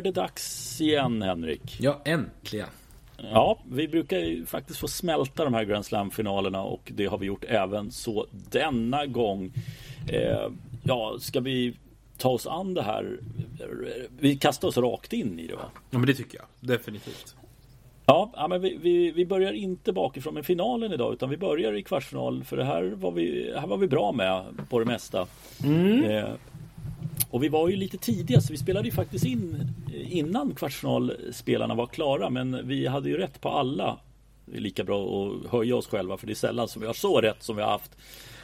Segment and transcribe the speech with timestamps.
[0.00, 1.76] Är det dags igen Henrik.
[1.80, 2.68] Ja, äntligen.
[3.16, 7.26] Ja, vi brukar ju faktiskt få smälta de här Grand Slam-finalerna och det har vi
[7.26, 9.52] gjort även så denna gång.
[10.08, 10.48] Eh,
[10.82, 11.74] ja, ska vi
[12.18, 13.18] ta oss an det här?
[14.18, 15.70] Vi kastar oss rakt in i det va?
[15.90, 16.46] Ja, men det tycker jag.
[16.60, 17.36] Definitivt.
[18.06, 21.72] Ja, ja men vi, vi, vi börjar inte bakifrån med finalen idag utan vi börjar
[21.72, 25.26] i kvartsfinal för det här var vi, här var vi bra med på det mesta.
[25.64, 26.04] Mm.
[26.04, 26.30] Eh,
[27.30, 31.86] och vi var ju lite tidiga så vi spelade ju faktiskt in innan kvartsfinalspelarna var
[31.86, 33.98] klara men vi hade ju rätt på alla.
[34.46, 36.94] Det är lika bra att höja oss själva för det är sällan som vi har
[36.94, 37.96] så rätt som vi har haft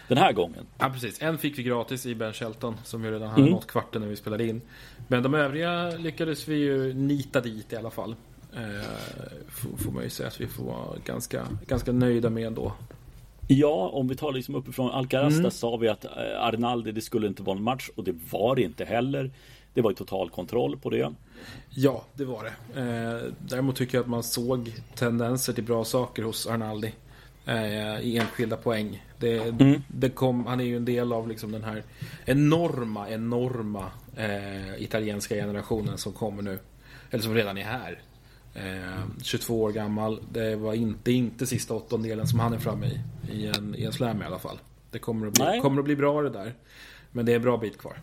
[0.09, 0.67] den här gången.
[0.79, 3.53] Ja precis, en fick vi gratis i Ben Shelton som ju redan hade mm.
[3.53, 4.61] nått kvarten när vi spelade in.
[5.09, 8.15] Men de övriga lyckades vi ju nita dit i alla fall.
[8.55, 12.73] Eh, får man ju säga att vi får vara ganska, ganska nöjda med ändå.
[13.49, 15.51] Ja, om vi tar liksom uppifrån Alcaraz mm.
[15.51, 18.63] sa vi att eh, Arnaldi, det skulle inte vara en match och det var det
[18.63, 19.31] inte heller.
[19.75, 21.15] Det var ju total kontroll på det.
[21.71, 22.81] Ja, det var det.
[22.81, 26.93] Eh, däremot tycker jag att man såg tendenser till bra saker hos Arnaldi.
[27.47, 29.05] Eh, I enskilda poäng.
[29.19, 29.83] Det, mm.
[29.89, 31.83] det kom, han är ju en del av liksom den här
[32.25, 36.59] enorma, enorma eh, italienska generationen som kommer nu.
[37.11, 37.99] Eller som redan är här.
[38.57, 40.21] Eh, 22 år gammal.
[40.33, 43.01] Det var inte, inte sista åttondelen som han är framme i.
[43.33, 44.59] I en, i en slam i alla fall.
[44.91, 46.55] Det kommer att, bli, kommer att bli bra det där.
[47.13, 47.99] Men det är en bra bit kvar.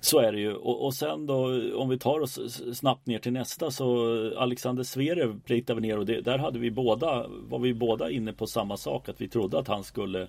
[0.00, 2.40] Så är det ju och, och sen då om vi tar oss
[2.78, 4.06] snabbt ner till nästa så
[4.38, 8.32] Alexander Zverev pliktade vi ner och det, där hade vi båda var vi båda inne
[8.32, 10.28] på samma sak att vi trodde att han skulle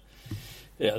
[0.77, 0.95] eh,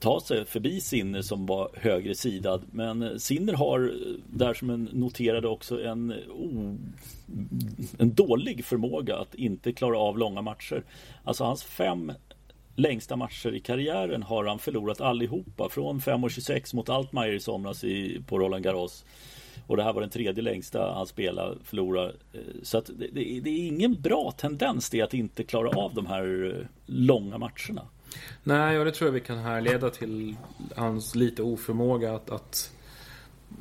[0.00, 2.62] ta sig förbi Sinner som var högre sidad.
[2.70, 3.92] Men Sinner har
[4.26, 6.74] där som en noterade också en, oh,
[7.98, 10.84] en dålig förmåga att inte klara av långa matcher.
[11.24, 12.12] Alltså hans fem
[12.76, 15.68] längsta matcher i karriären har han förlorat allihopa.
[15.68, 19.04] Från 5.26 mot Altmaier i somras i, på Roland Garros.
[19.66, 22.12] Och det här var den tredje längsta han spelade, förlorade.
[22.62, 26.06] Så att det, det, det är ingen bra tendens det att inte klara av de
[26.06, 27.82] här eh, långa matcherna.
[28.42, 30.36] Nej, och det tror jag vi kan härleda till
[30.76, 32.72] hans lite oförmåga att, att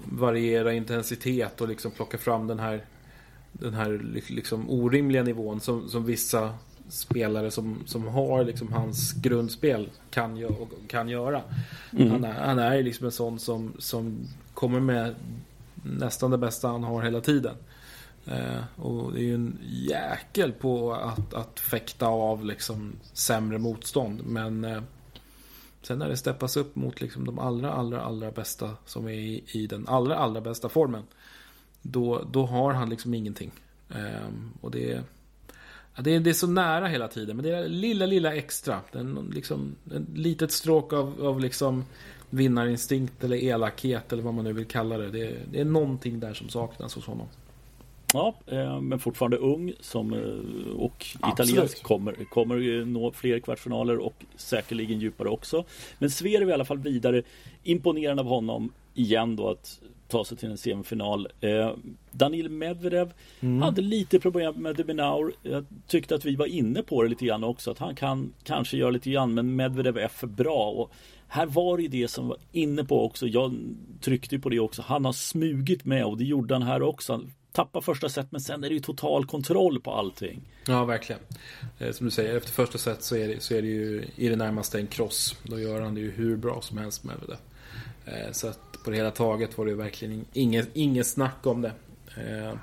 [0.05, 2.85] variera intensitet och liksom plocka fram den här,
[3.51, 6.53] den här liksom orimliga nivån som, som vissa
[6.89, 10.45] spelare som, som har liksom hans grundspel kan,
[10.87, 11.41] kan göra.
[11.91, 12.11] Mm.
[12.11, 14.17] Han, är, han är liksom en sån som, som
[14.53, 15.15] kommer med
[15.83, 17.55] nästan det bästa han har hela tiden.
[18.29, 24.21] Eh, och det är ju en jäkel på att, att fäkta av liksom sämre motstånd.
[24.25, 24.81] Men eh,
[25.81, 29.43] sen när det steppas upp mot liksom de allra, allra, allra bästa som är i,
[29.47, 31.03] i den allra, allra bästa formen.
[31.81, 33.51] Då, då har han liksom ingenting.
[33.89, 34.29] Eh,
[34.61, 35.03] och det är,
[35.97, 37.35] det är, det är så nära hela tiden.
[37.35, 38.81] Men det är lilla, lilla extra.
[38.91, 41.85] En, liksom, en litet stråk av, av liksom
[42.29, 45.09] vinnarinstinkt eller elakhet eller vad man nu vill kalla det.
[45.09, 45.37] det.
[45.51, 47.27] Det är någonting där som saknas hos honom.
[48.13, 54.25] Ja, eh, men fortfarande ung som, eh, och italiensk kommer, kommer nå fler kvartsfinaler och
[54.35, 55.65] säkerligen djupare också.
[55.99, 57.23] Men Zverev i alla fall vidare.
[57.63, 61.27] Imponerande av honom igen då att ta sig till en semifinal.
[61.41, 61.71] Eh,
[62.11, 63.61] Danil Medvedev mm.
[63.61, 65.33] hade lite problem med Deminaur.
[65.43, 67.71] Jag tyckte att vi var inne på det lite grann också.
[67.71, 70.71] Att han kan kanske göra lite grann men Medvedev är för bra.
[70.71, 70.91] Och
[71.27, 73.27] här var det det som var inne på också.
[73.27, 73.55] Jag
[74.01, 74.81] tryckte på det också.
[74.81, 77.21] Han har smugit med och det gjorde han här också
[77.51, 80.41] tappar första set men sen är det ju total kontroll på allting.
[80.67, 81.21] Ja, verkligen.
[81.79, 84.29] Eh, som du säger, efter första set så är, det, så är det ju i
[84.29, 85.35] det närmaste en cross.
[85.43, 87.37] Då gör han det ju hur bra som helst med det.
[88.11, 91.61] Eh, så att på det hela taget var det ju verkligen inget, inget snack om
[91.61, 91.73] det.
[92.17, 92.53] Eh,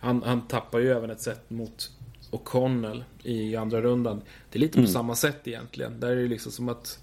[0.00, 1.90] han, han tappar ju även ett set mot
[2.30, 4.22] O'Connell i andra rundan.
[4.50, 4.92] Det är lite på mm.
[4.92, 6.00] samma sätt egentligen.
[6.00, 6.98] Där är det liksom som att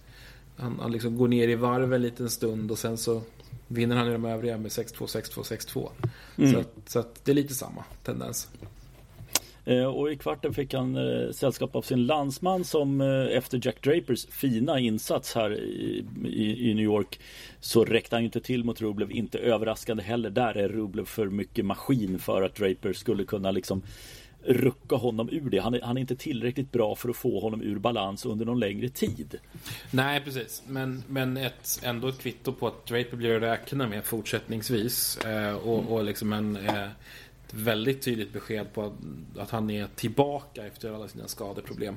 [0.57, 3.21] han, han liksom går ner i varv en liten stund och sen så
[3.67, 5.89] vinner han i de övriga med 6-2, 6-2, 6-2.
[6.37, 6.51] Mm.
[6.51, 8.47] Så, att, så att det är lite samma tendens.
[9.67, 13.83] Eh, och i kvarten fick han eh, sällskap av sin landsman som eh, efter Jack
[13.83, 17.19] Drapers fina insats här i, i, i, New York
[17.59, 19.11] så räckte han inte till mot Rublev.
[19.11, 20.29] Inte överraskande heller.
[20.29, 23.81] Där är Rublev för mycket maskin för att Draper skulle kunna liksom
[24.47, 25.57] rucka honom ur det.
[25.57, 28.59] Han är, han är inte tillräckligt bra för att få honom ur balans under någon
[28.59, 29.35] längre tid.
[29.91, 30.63] Nej, precis.
[30.67, 35.17] Men, men ett, ändå ett kvitto på att Draper blir att räkna med fortsättningsvis.
[35.17, 36.87] Eh, och, och liksom en, eh,
[37.51, 38.93] väldigt tydligt besked på att,
[39.41, 41.95] att, han är tillbaka efter alla sina skadeproblem.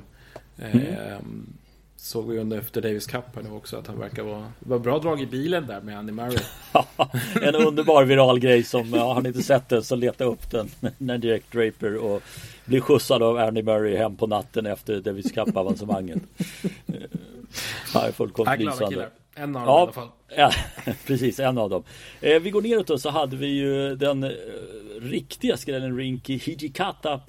[0.57, 1.53] Eh, mm
[2.01, 4.99] såg vi under efter Davis Cup här nu också att han verkar vara, var bra
[4.99, 6.37] drag i bilen där med Andy Murray.
[7.41, 10.69] en underbar viral grej som, ja, har ni inte sett den så leta upp den
[10.97, 12.23] när Jack Draper och
[12.65, 16.21] blir skjutsad av Andy Murray hem på natten efter Davis Cup avancemanget.
[17.93, 19.09] Ja, är fullkomligt lysande.
[19.35, 20.09] en av dem ja, i alla fall.
[20.35, 20.51] Ja,
[21.05, 21.83] precis, en av dem.
[22.21, 24.29] Eh, vi går neråt då så hade vi ju den eh,
[25.01, 27.19] riktiga skrällen Rinky Hijikata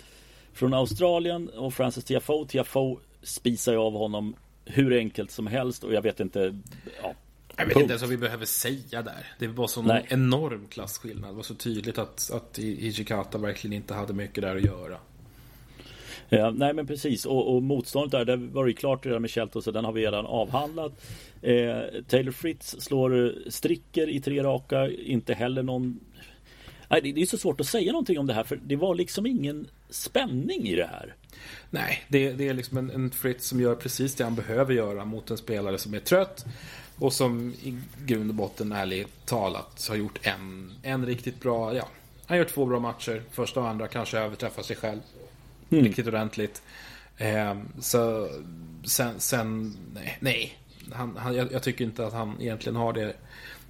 [0.53, 2.47] från Australien och Francis Tiafoe.
[2.47, 4.35] Tiafoe spisar ju av honom
[4.65, 6.59] hur enkelt som helst och jag vet inte.
[7.03, 7.15] Ja,
[7.57, 9.27] jag vet inte ens vad vi behöver säga där.
[9.39, 11.31] Det var så en enorm klasskillnad.
[11.31, 14.97] Det var så tydligt att, att Hijikata verkligen inte hade mycket där att göra.
[16.29, 19.63] Ja, nej men precis och, och motståndet där, det var ju klart redan med Shelton
[19.63, 21.05] så den har vi redan avhandlat.
[21.43, 21.77] Eh,
[22.09, 26.01] Taylor Fritz slår stricker i tre raka, inte heller någon
[26.89, 29.27] Nej, det är så svårt att säga någonting om det här för det var liksom
[29.27, 31.15] ingen spänning i det här.
[31.71, 35.05] Nej, det, det är liksom en, en Fritz som gör precis det han behöver göra
[35.05, 36.47] mot en spelare som är trött.
[36.99, 41.89] Och som i grund och botten ärligt talat har gjort en, en riktigt bra, ja,
[42.27, 43.23] han gör två bra matcher.
[43.31, 45.01] Första och andra kanske överträffar sig själv.
[45.71, 45.85] Mm.
[45.85, 46.63] Riktigt ordentligt.
[47.17, 48.29] Eh, så
[48.85, 50.59] sen, sen nej, nej.
[50.93, 53.15] Han, han, jag, jag, tycker inte att han egentligen har det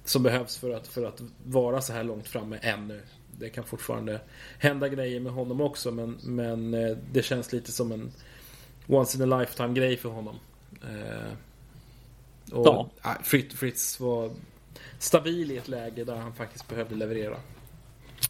[0.05, 3.01] som behövs för att, för att vara så här långt framme ännu.
[3.39, 4.19] Det kan fortfarande
[4.59, 8.11] hända grejer med honom också men, men eh, det känns lite som en
[8.87, 10.35] once in a lifetime grej för honom.
[10.81, 11.33] Eh,
[12.51, 13.15] och ja.
[13.23, 14.31] Fritz, Fritz var
[14.99, 17.37] stabil i ett läge där han faktiskt behövde leverera.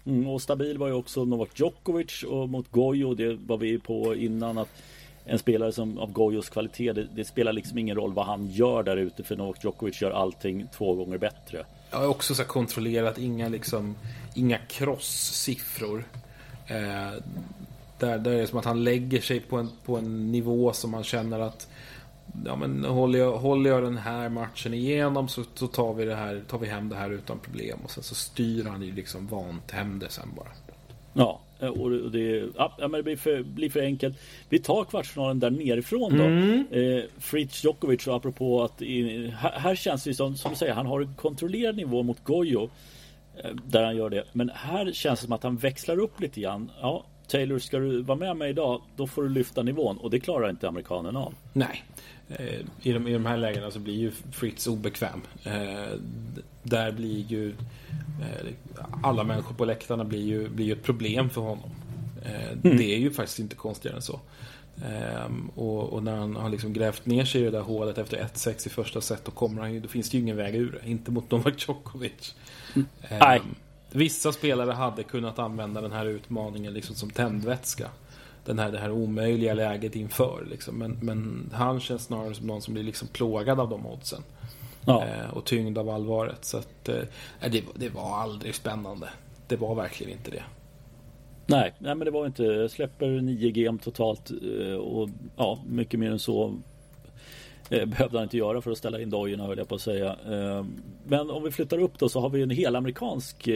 [0.05, 4.15] Mm, och stabil var ju också Novak Djokovic och mot Gojo, det var vi på
[4.15, 4.69] innan att
[5.25, 8.83] en spelare som av Gojos kvalitet, det, det, spelar liksom ingen roll vad han gör
[8.83, 11.65] där ute för Novak Djokovic gör allting två gånger bättre.
[11.93, 13.95] Jag har också så kontrollerat, inga liksom,
[14.33, 16.05] inga crosssiffror.
[16.67, 17.21] Eh,
[17.99, 20.91] där, där är det som att han lägger sig på en, på en nivå som
[20.91, 21.67] man känner att
[22.45, 26.15] ja, men håller, jag, håller jag den här matchen igenom så, så tar, vi det
[26.15, 27.79] här, tar vi hem det här utan problem.
[27.83, 30.51] Och sen så styr han ju liksom vant hem det sen bara.
[31.13, 34.17] Ja, och det, ja, men det blir, för, blir för enkelt.
[34.49, 36.23] Vi tar kvartsfinalen där nerifrån då.
[36.23, 36.65] Mm.
[36.71, 40.85] Eh, Fritz Djokovic, apropå att i, här, här, känns det som, som du säger, han
[40.85, 42.69] har en kontrollerad nivå mot Gojo.
[43.43, 44.23] Eh, där han gör det.
[44.31, 46.71] Men här känns det som att han växlar upp lite grann.
[46.81, 49.97] Ja, Taylor, ska du vara med mig idag, då får du lyfta nivån.
[49.97, 51.33] Och det klarar inte amerikanen av.
[51.53, 51.83] Nej.
[52.29, 55.21] Eh, I de, I de här lägena så blir ju Fritz obekväm.
[55.43, 55.97] Eh,
[56.63, 57.55] där blir ju eh,
[59.03, 61.69] alla människor på läktarna blir ju, blir ju ett problem för honom.
[62.63, 62.77] Mm.
[62.77, 64.19] Det är ju faktiskt inte konstigare än så.
[65.27, 68.17] Um, och, och, när han har liksom grävt ner sig i det där hålet efter
[68.17, 70.79] 1-6 i första set då, kommer han ju, då finns det ju ingen väg ur
[70.81, 70.89] det.
[70.89, 72.35] Inte mot Novak Djokovic.
[72.75, 72.87] Mm.
[73.41, 73.55] Um,
[73.91, 77.89] vissa spelare hade kunnat använda den här utmaningen liksom som tändvätska
[78.45, 80.45] den här, det här omöjliga läget inför.
[80.49, 80.77] Liksom.
[80.77, 84.23] Men, men han känns snarare som någon som blir liksom plågad av de oddsen.
[84.85, 85.05] Ja.
[85.05, 86.45] Eh, och tyngd av allvaret.
[86.45, 87.01] Så att, eh,
[87.51, 89.09] det, det var aldrig spännande.
[89.47, 90.43] Det var verkligen inte det.
[91.45, 92.43] Nej, nej men det var inte.
[92.43, 96.55] Jag släpper 9 GM totalt eh, och ja, mycket mer än så
[97.69, 100.15] eh, behövde han inte göra för att ställa in dojorna höll jag på att säga.
[101.05, 103.49] Men om vi flyttar upp då så har vi en hel amerikansk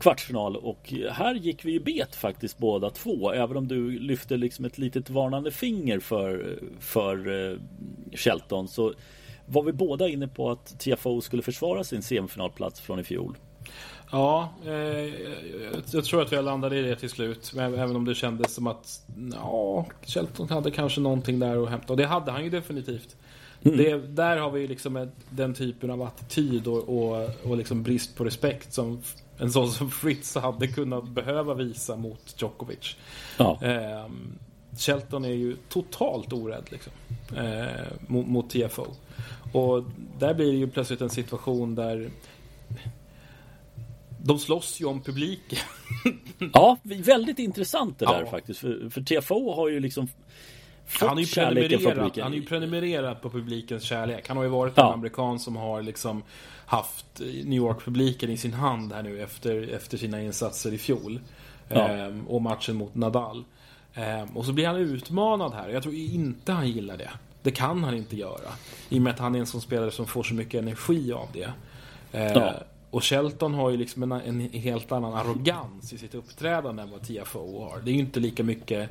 [0.00, 3.32] kvartsfinal och här gick vi ju bet faktiskt båda två.
[3.32, 7.58] Även om du lyfte liksom ett litet varnande finger för, för
[8.12, 8.92] Shelton så
[9.46, 13.36] var vi båda inne på att TFO skulle försvara sin semifinalplats från i fjol.
[14.10, 15.14] Ja, eh,
[15.90, 17.52] jag tror att vi landade i det till slut.
[17.56, 21.92] Även om det kändes som att ja, Shelton hade kanske någonting där att hämta.
[21.92, 23.16] Och det hade han ju definitivt.
[23.64, 23.76] Mm.
[23.76, 28.16] Det, där har vi ju liksom den typen av attityd och, och, och liksom brist
[28.16, 29.02] på respekt som
[29.38, 32.96] en sån som Fritz hade kunnat behöva visa mot Djokovic.
[33.38, 33.58] Ja.
[33.62, 34.06] Eh,
[34.78, 36.92] Shelton är ju totalt orädd liksom,
[37.36, 38.86] eh, mot, mot TFO.
[39.52, 39.84] Och
[40.18, 42.10] där blir det ju plötsligt en situation där
[44.24, 45.58] de slåss ju om publiken.
[46.52, 48.30] ja, väldigt intressant det där ja.
[48.30, 48.60] faktiskt.
[48.60, 50.08] För, för TFO har ju liksom
[50.86, 54.28] fått han är ju prenumererat, Han är ju prenumererat på publikens kärlek.
[54.28, 54.86] Han har ju varit ja.
[54.86, 56.22] en amerikan som har liksom
[56.66, 61.20] haft New York-publiken i sin hand här nu efter, efter sina insatser i fjol.
[61.68, 61.88] Ja.
[61.88, 63.44] Ehm, och matchen mot Nadal.
[63.94, 65.68] Ehm, och så blir han utmanad här.
[65.68, 67.10] Jag tror inte han gillar det.
[67.42, 68.52] Det kan han inte göra.
[68.88, 71.28] I och med att han är en sån spelare som får så mycket energi av
[71.32, 71.52] det.
[72.12, 72.54] Ehm, ja.
[72.90, 77.02] Och Shelton har ju liksom en, en, helt annan arrogans i sitt uppträdande än vad
[77.02, 77.80] TFO har.
[77.84, 78.88] Det är ju inte lika mycket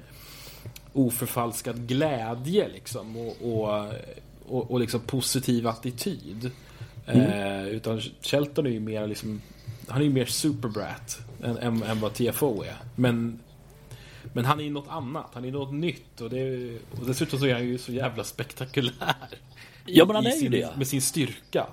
[0.94, 3.18] oförfalskad glädje liksom.
[3.18, 3.94] Och, och,
[4.48, 6.52] och, och liksom positiv attityd.
[7.08, 7.26] Mm.
[7.26, 9.42] Eh, utan Shelton är ju mer liksom
[9.88, 12.76] Han är ju mer superbrat än, än, än vad TFO är.
[12.96, 13.40] Men
[14.34, 17.46] men han är ju något annat, han är något nytt och, det, och dessutom så
[17.46, 19.16] är han ju så jävla spektakulär.
[19.86, 20.78] Ja men han är sin, ju det.
[20.78, 21.68] Med sin styrka.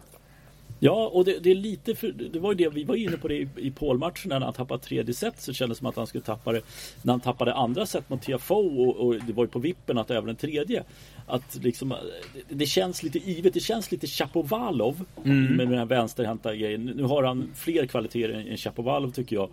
[0.81, 3.29] Ja, och det, det, är lite för, det var ju det vi var inne på
[3.29, 6.07] det i, i Paul-matchen när han tappade tredje set så kändes det som att han
[6.07, 6.61] skulle tappa det
[7.03, 10.11] när han tappade andra set mot TFO och, och det var ju på vippen att
[10.11, 10.85] även en tredje.
[11.27, 15.57] Att liksom, det, det känns lite givet, det känns lite Chapovalov mm.
[15.57, 16.85] med den här vänsterhänta grejen.
[16.85, 19.51] Nu har han fler kvaliteter än Chapovalov tycker jag.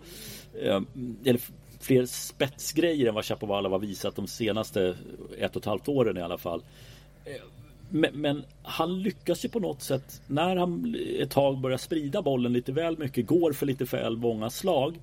[0.62, 0.80] Eh,
[1.24, 1.40] eller
[1.86, 4.96] fler spetsgrejer än vad Chapovalov har visat de senaste
[5.38, 6.62] ett och ett halvt åren i alla fall.
[7.24, 7.32] Eh,
[7.90, 12.52] men, men, han lyckas ju på något sätt när han ett tag börjar sprida bollen
[12.52, 15.00] lite väl mycket, går för lite väl många slag.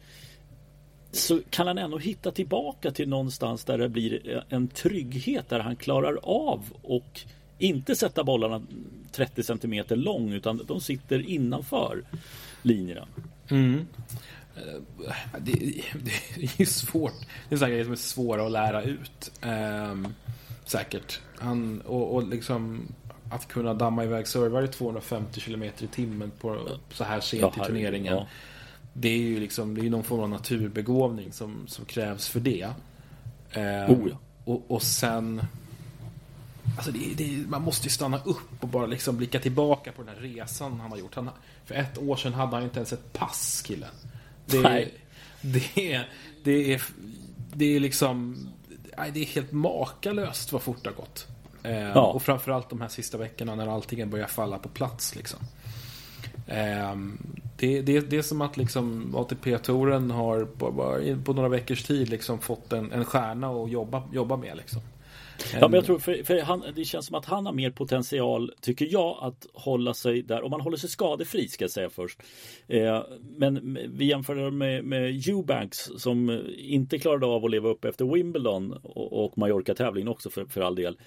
[1.12, 5.75] Så kan han ändå hitta tillbaka till någonstans där det blir en trygghet där han
[5.75, 7.22] klarar av och
[7.58, 8.62] inte sätta bollarna
[9.12, 12.04] 30 cm lång utan de sitter innanför
[12.62, 13.08] linjerna.
[13.50, 13.88] Mm.
[14.53, 15.83] Det, det,
[16.36, 17.13] det, är ju svårt.
[17.50, 19.31] Det är så grejer som är svåra att lära ut.
[19.41, 20.13] Um,
[20.65, 21.19] säkert.
[21.38, 22.88] Han, och, och liksom
[23.29, 27.67] att kunna damma iväg servare 250 km i timmen på så här sent ja, i
[27.67, 28.15] turneringen.
[28.15, 28.27] Ja.
[28.93, 32.69] Det är ju liksom, det är någon form av naturbegåvning som, som krävs för det.
[33.51, 34.17] Eh, oh, ja.
[34.45, 35.41] och, och sen...
[36.75, 40.15] Alltså det, det, man måste ju stanna upp och bara liksom blicka tillbaka på den
[40.15, 41.15] här resan han har gjort.
[41.15, 41.29] Han,
[41.65, 43.89] för ett år sedan hade han inte ens ett pass, killen.
[44.53, 44.93] Det, Nej.
[45.41, 46.01] Det,
[46.43, 46.83] det, är,
[47.53, 48.38] det är liksom...
[49.13, 51.27] Det är helt makalöst vad fort det har gått.
[51.63, 52.05] Eh, ja.
[52.05, 55.15] Och framförallt de här sista veckorna när allting börjar falla på plats.
[55.15, 55.39] Liksom.
[56.48, 56.95] Eh,
[57.57, 62.39] det, det, det är som att liksom ATP-touren har på, på, några veckors tid liksom
[62.39, 64.57] fått en, en stjärna att jobba, jobba med.
[64.57, 64.81] Liksom.
[65.54, 68.52] Ja, men jag tror för, för han, det känns som att han har mer potential,
[68.62, 70.44] tycker jag, att hålla sig där.
[70.44, 72.20] Om man håller sig skadefri ska jag säga först.
[72.68, 73.04] Eh,
[73.38, 78.74] men vi jämför med, med Eubanks som inte klarade av att leva upp efter Wimbledon
[78.84, 80.98] och, och Mallorca-tävlingen också för, för all del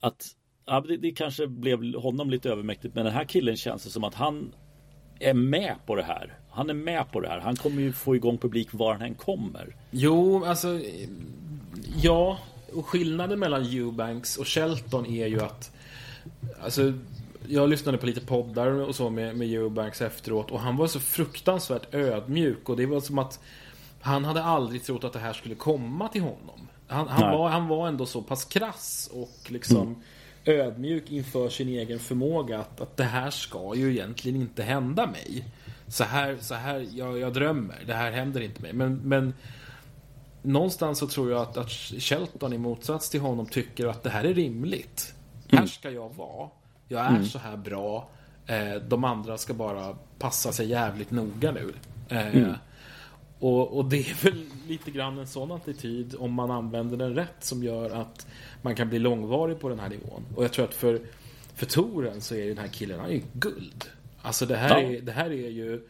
[0.00, 0.26] att
[0.66, 4.04] ja, det, det, kanske blev honom lite övermäktigt men den här killen känns det som
[4.04, 4.54] att han
[5.20, 6.38] är med på det här.
[6.50, 7.40] Han är med på det här.
[7.40, 9.76] Han kommer ju få igång publik var han än kommer.
[9.90, 10.80] Jo, alltså
[12.02, 12.38] Ja,
[12.74, 15.70] och skillnaden mellan Eubanks och Shelton är ju att
[16.62, 16.92] Alltså
[17.48, 21.00] jag lyssnade på lite poddar och så med, med Eubanks efteråt och han var så
[21.00, 23.40] fruktansvärt ödmjuk och det var som att
[24.00, 26.68] han hade aldrig trott att det här skulle komma till honom.
[26.86, 30.60] Han, han, var, han var ändå så pass krass och liksom mm.
[30.60, 35.44] ödmjuk inför sin egen förmåga att, att det här ska ju egentligen inte hända mig.
[35.88, 38.72] Så här, så här jag, jag drömmer, det här händer inte mig.
[38.72, 39.34] Men, men
[40.44, 44.24] någonstans så tror jag att, att Shelton i motsats till honom tycker att det här
[44.24, 45.14] är rimligt.
[45.48, 45.60] Mm.
[45.60, 46.48] Här ska jag vara.
[46.88, 47.24] Jag är mm.
[47.24, 48.08] så här bra.
[48.46, 51.72] Eh, de andra ska bara passa sig jävligt noga nu.
[52.08, 52.54] Eh, mm.
[53.38, 57.36] Och, och, det är väl lite grann en sån attityd om man använder den rätt
[57.44, 58.26] som gör att
[58.62, 60.24] man kan bli långvarig på den här nivån.
[60.34, 61.00] Och jag tror att för,
[61.54, 63.84] för Toren så är den här killen, han är ju guld.
[64.22, 64.88] Alltså det här, ja.
[64.88, 65.88] är, det här är ju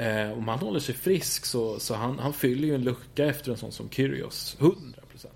[0.00, 3.50] eh, om han håller sig frisk så, så han, han fyller ju en lucka efter
[3.50, 4.56] en sån som Kyrgios.
[4.60, 5.26] 100%.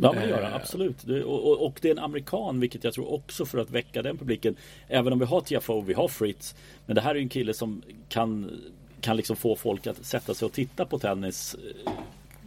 [0.00, 0.56] Ja, men det gör han eh.
[0.56, 1.04] absolut.
[1.04, 4.18] Och, och, och, det är en amerikan, vilket jag tror också för att väcka den
[4.18, 4.56] publiken.
[4.88, 6.54] Även om vi har Tiafoe, vi har Fritz.
[6.86, 8.60] Men det här är ju en kille som kan
[9.00, 11.92] kan liksom få folk att sätta sig och titta på tennis eh,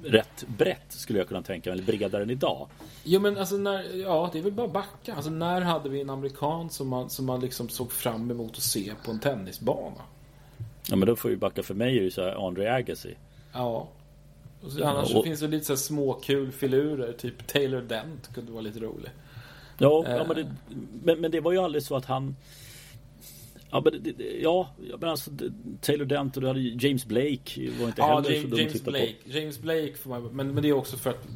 [0.04, 2.68] rätt brett skulle jag kunna tänka mig, eller bredare än idag.
[3.04, 5.16] Jo men alltså när, ja det är väl bara backa.
[5.16, 8.64] Alltså när hade vi en amerikan som man, som man liksom såg fram emot att
[8.64, 10.02] se på en tennisbana?
[10.90, 13.16] Ja men då får vi backa för mig är ju så här Andre Agassi.
[13.54, 13.90] Ja.
[14.62, 18.62] Och så, annars och, finns det lite så småkul filurer, typ Taylor Dent kunde vara
[18.62, 19.10] lite rolig.
[19.78, 20.16] Ja, eh.
[20.16, 20.52] ja men, det,
[21.04, 22.36] men, men det var ju aldrig så att han
[23.72, 24.70] Ja men, ja,
[25.00, 25.32] men alltså
[25.82, 29.16] Taylor Dent och du hade James Blake var inte ja, heller James, så James Blake.
[29.24, 29.30] På.
[29.30, 31.28] James Blake får man, men, men det är också för att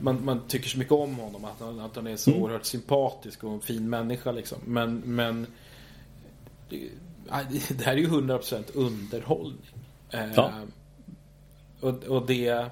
[0.00, 1.44] man, man tycker så mycket om honom.
[1.44, 2.42] Att han, att han är så mm.
[2.42, 4.58] oerhört sympatisk och en fin människa liksom.
[4.66, 5.46] Men, men
[7.68, 9.70] det, här är ju 100% underhållning.
[10.10, 10.18] Ja.
[10.18, 10.52] Eh,
[11.80, 12.70] och, och det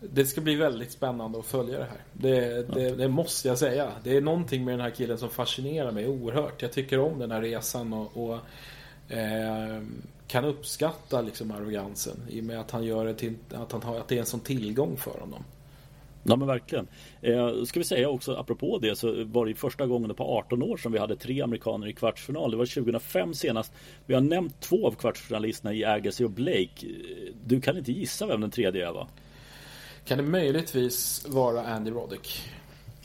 [0.00, 2.00] det ska bli väldigt spännande att följa det här.
[2.12, 3.92] Det, det, det, måste jag säga.
[4.04, 6.62] Det är någonting med den här killen som fascinerar mig oerhört.
[6.62, 8.38] Jag tycker om den här resan och, och
[9.16, 9.82] eh,
[10.26, 14.00] kan uppskatta liksom arrogansen i och med att han gör det till att, han har,
[14.00, 15.44] att det är en sån tillgång för honom.
[16.28, 16.88] Ja men verkligen.
[17.20, 20.76] Eh, ska vi säga också apropå det så var det första gången på 18 år
[20.76, 22.50] som vi hade tre amerikaner i kvartsfinal.
[22.50, 23.72] Det var 2005 senast.
[24.06, 26.86] Vi har nämnt två av kvartsfinalisterna i Agassi och Blake.
[27.44, 29.08] Du kan inte gissa vem den tredje är va?
[30.04, 32.42] Kan det möjligtvis vara Andy Roddick?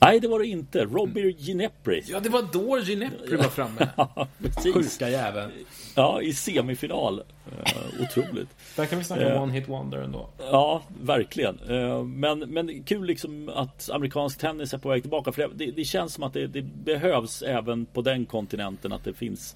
[0.06, 0.86] Nej, det var det inte.
[0.86, 2.04] Robbie Ginepri.
[2.08, 3.90] Ja, det var då Ginepri var framme.
[3.98, 4.74] ja, precis.
[4.74, 5.52] Sjuka jäveln.
[5.96, 7.20] Ja, i semifinal.
[7.20, 8.50] Uh, otroligt.
[8.76, 10.30] Där kan vi snacka uh, one hit wonder ändå.
[10.38, 11.60] Ja, verkligen.
[11.60, 15.32] Uh, men, men kul liksom att amerikansk tennis är på väg tillbaka.
[15.32, 19.14] För det, det känns som att det, det, behövs även på den kontinenten att det
[19.14, 19.56] finns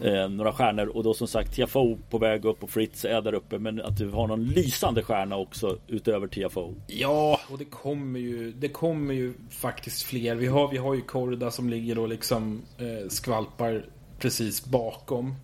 [0.00, 3.34] eh, några stjärnor och då som sagt Tiafoe på väg upp och Fritz är där
[3.34, 6.74] uppe men att du har någon lysande stjärna också utöver Tiafoe.
[6.86, 10.34] Ja, och det kommer ju, det kommer ju faktiskt fler.
[10.34, 13.84] Vi har, vi har ju Korda som ligger och liksom eh, skvalpar
[14.18, 15.34] precis bakom.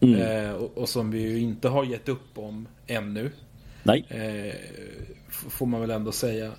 [0.00, 0.20] Mm.
[0.20, 3.30] Eh, och, och, som vi ju inte har gett upp om ännu.
[3.82, 4.04] Nej.
[4.08, 4.54] Eh,
[5.28, 6.52] får man väl ändå säga.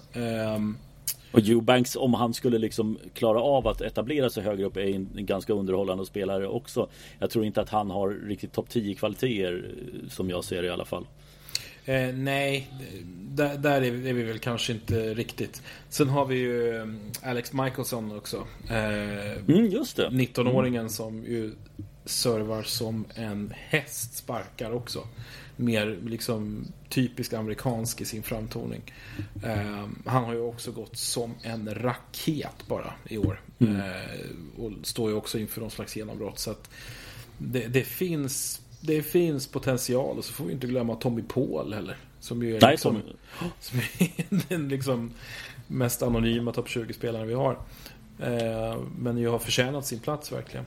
[1.31, 5.09] Och Eubanks, om han skulle liksom klara av att etablera sig högre upp, är en,
[5.13, 6.89] ganska underhållande spelare också.
[7.19, 9.71] Jag tror inte att han har riktigt topp 10 kvaliteter
[10.09, 11.05] som jag ser det i alla fall.
[11.85, 12.67] Eh, nej,
[13.29, 15.61] där, där är, vi, är, vi väl kanske inte riktigt.
[15.89, 16.85] Sen har vi ju eh,
[17.21, 18.47] Alex Michelson också.
[18.69, 20.09] Eh, mm, just det.
[20.09, 20.89] 19-åringen mm.
[20.89, 21.51] som ju
[22.05, 25.03] servar som en häst sparkar också
[25.59, 28.81] mer liksom typisk amerikansk i sin framtoning.
[29.43, 33.41] Uh, han har ju också gått som en raket bara i år.
[33.59, 33.75] Mm.
[33.75, 33.83] Uh,
[34.57, 36.39] och står ju också inför någon slags genombrott.
[36.39, 36.69] Så att
[37.37, 40.17] det, det, finns, det finns potential.
[40.17, 41.97] Och så får vi inte glömma Tommy Paul heller.
[42.19, 43.01] Som ju är, Nej, liksom,
[43.59, 45.11] som är den liksom
[45.67, 47.53] mest anonyma topp 20-spelaren vi har.
[47.53, 50.65] Uh, men ju har förtjänat sin plats verkligen.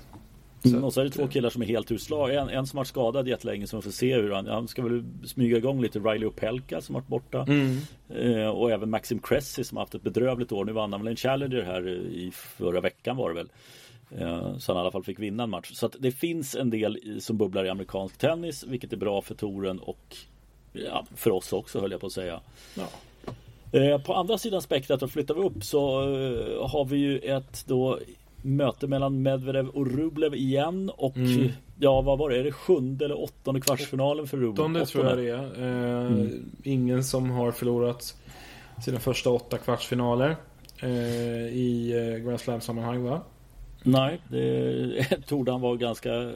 [0.65, 2.35] Mm, och så är det två killar som är helt utslag.
[2.35, 5.05] En, en som har varit skadad jättelänge som får se hur han, han ska väl
[5.25, 5.99] smyga igång lite.
[5.99, 7.47] Riley Opelka som varit borta.
[7.49, 7.79] Mm.
[8.09, 10.65] Eh, och även Maxim Cressy som haft ett bedrövligt år.
[10.65, 13.49] Nu vann han väl en Challenger här i förra veckan var det väl.
[14.19, 15.71] Eh, så han i alla fall fick vinna en match.
[15.73, 18.65] Så att det finns en del som bubblar i amerikansk tennis.
[18.65, 20.17] Vilket är bra för touren och
[20.73, 22.41] ja, för oss också höll jag på att säga.
[22.75, 22.89] Ja.
[23.73, 27.65] Eh, på andra sidan spektrat, och flyttar vi upp så eh, har vi ju ett
[27.67, 27.99] då
[28.43, 31.49] möte mellan Medvedev och Rublev igen och mm.
[31.79, 34.53] ja vad var det, är det sjunde eller åttonde kvartsfinalen för Rublev?
[34.53, 35.63] Åttonde tror jag det är.
[35.63, 36.51] Eh, mm.
[36.63, 38.17] Ingen som har förlorat
[38.85, 40.37] sina första åtta kvartsfinaler
[40.83, 40.89] eh,
[41.47, 43.21] i eh, Grand Slam sammanhang va?
[43.83, 46.33] Nej, det torde han vara ganska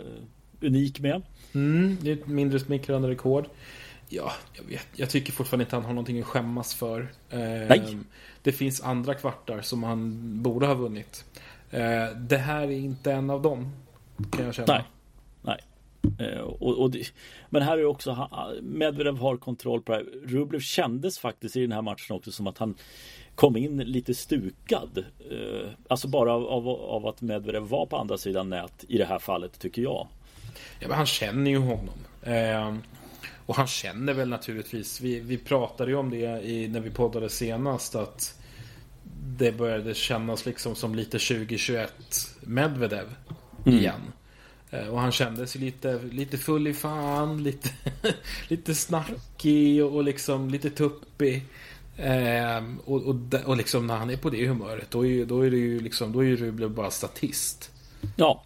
[0.60, 1.22] unik med.
[1.54, 3.48] Mm, det är ett mindre smickrande rekord.
[4.08, 7.00] Ja, jag, vet, jag tycker fortfarande inte han har någonting att skämmas för.
[7.30, 7.96] Eh, Nej.
[8.42, 11.24] Det finns andra kvartar som han borde ha vunnit.
[11.76, 13.72] Eh, det här är inte en av dem.
[14.30, 14.72] Kan jag känna.
[14.72, 14.84] Nej.
[15.42, 15.60] Nej.
[16.18, 17.12] Eh, och, och det,
[17.50, 18.28] men här är också
[18.62, 20.06] Medvedev har kontroll på det här.
[20.24, 22.74] Rublev kändes faktiskt i den här matchen också som att han
[23.34, 25.04] kom in lite stukad.
[25.30, 29.04] Eh, alltså bara av, av, av, att Medvedev var på andra sidan nät i det
[29.04, 30.06] här fallet tycker jag.
[30.80, 31.98] Ja, men han känner ju honom.
[32.22, 32.74] Eh,
[33.46, 35.00] och han känner väl naturligtvis.
[35.00, 38.38] Vi, vi pratade ju om det i, när vi poddade senast att
[39.26, 41.92] det började kännas liksom som lite 2021
[42.40, 43.06] Medvedev
[43.66, 43.78] mm.
[43.78, 44.00] igen.
[44.70, 44.90] Mm.
[44.90, 47.68] Och han kändes lite, lite full i fan, lite,
[48.48, 51.44] lite snackig och, liksom lite tuppig.
[51.96, 55.50] Ehm, och, och, och liksom när han är på det humöret då är, då är
[55.50, 57.70] det ju liksom, då är Rublev bara statist.
[58.16, 58.42] Ja.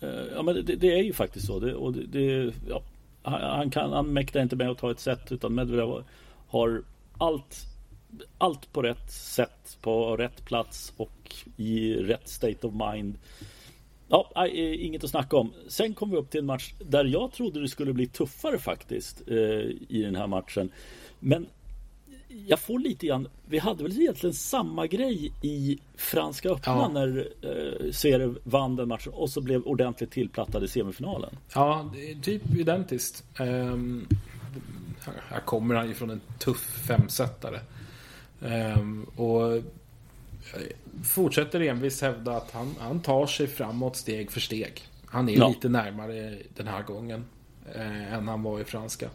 [0.00, 1.60] Eh, ja men det, det är ju faktiskt så.
[1.60, 2.82] Det, och det, det ja.
[3.22, 6.04] han, kan, han mäktar inte med att ta ett set utan Medvedev
[6.48, 6.82] har
[7.18, 7.66] allt
[8.38, 13.18] allt på rätt sätt, på rätt plats och i rätt state of mind.
[14.08, 15.52] Ja, inget att snacka om.
[15.68, 19.22] Sen kom vi upp till en match där jag trodde det skulle bli tuffare faktiskt
[19.28, 19.36] eh,
[19.88, 20.70] i den här matchen.
[21.18, 21.46] Men
[22.46, 26.88] jag får lite grann, vi hade väl egentligen samma grej i Franska öppna ja.
[26.88, 31.36] när eh, Zverev vann den matchen och så blev ordentligt tillplattad i semifinalen.
[31.54, 31.92] Ja,
[32.22, 33.24] typ identiskt.
[33.40, 34.06] Um,
[35.28, 37.60] här kommer han ju från en tuff femsetare.
[38.40, 39.62] Um, och
[41.04, 44.82] fortsätter envis hävda att han, han tar sig framåt steg för steg.
[45.06, 45.48] Han är ja.
[45.48, 47.24] lite närmare den här gången
[47.74, 49.08] eh, än han var i franska.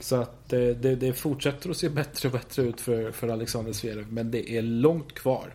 [0.00, 3.72] Så att eh, det, det, fortsätter att se bättre och bättre ut för, för Alexander
[3.72, 4.12] Zverev.
[4.12, 5.54] Men det är långt kvar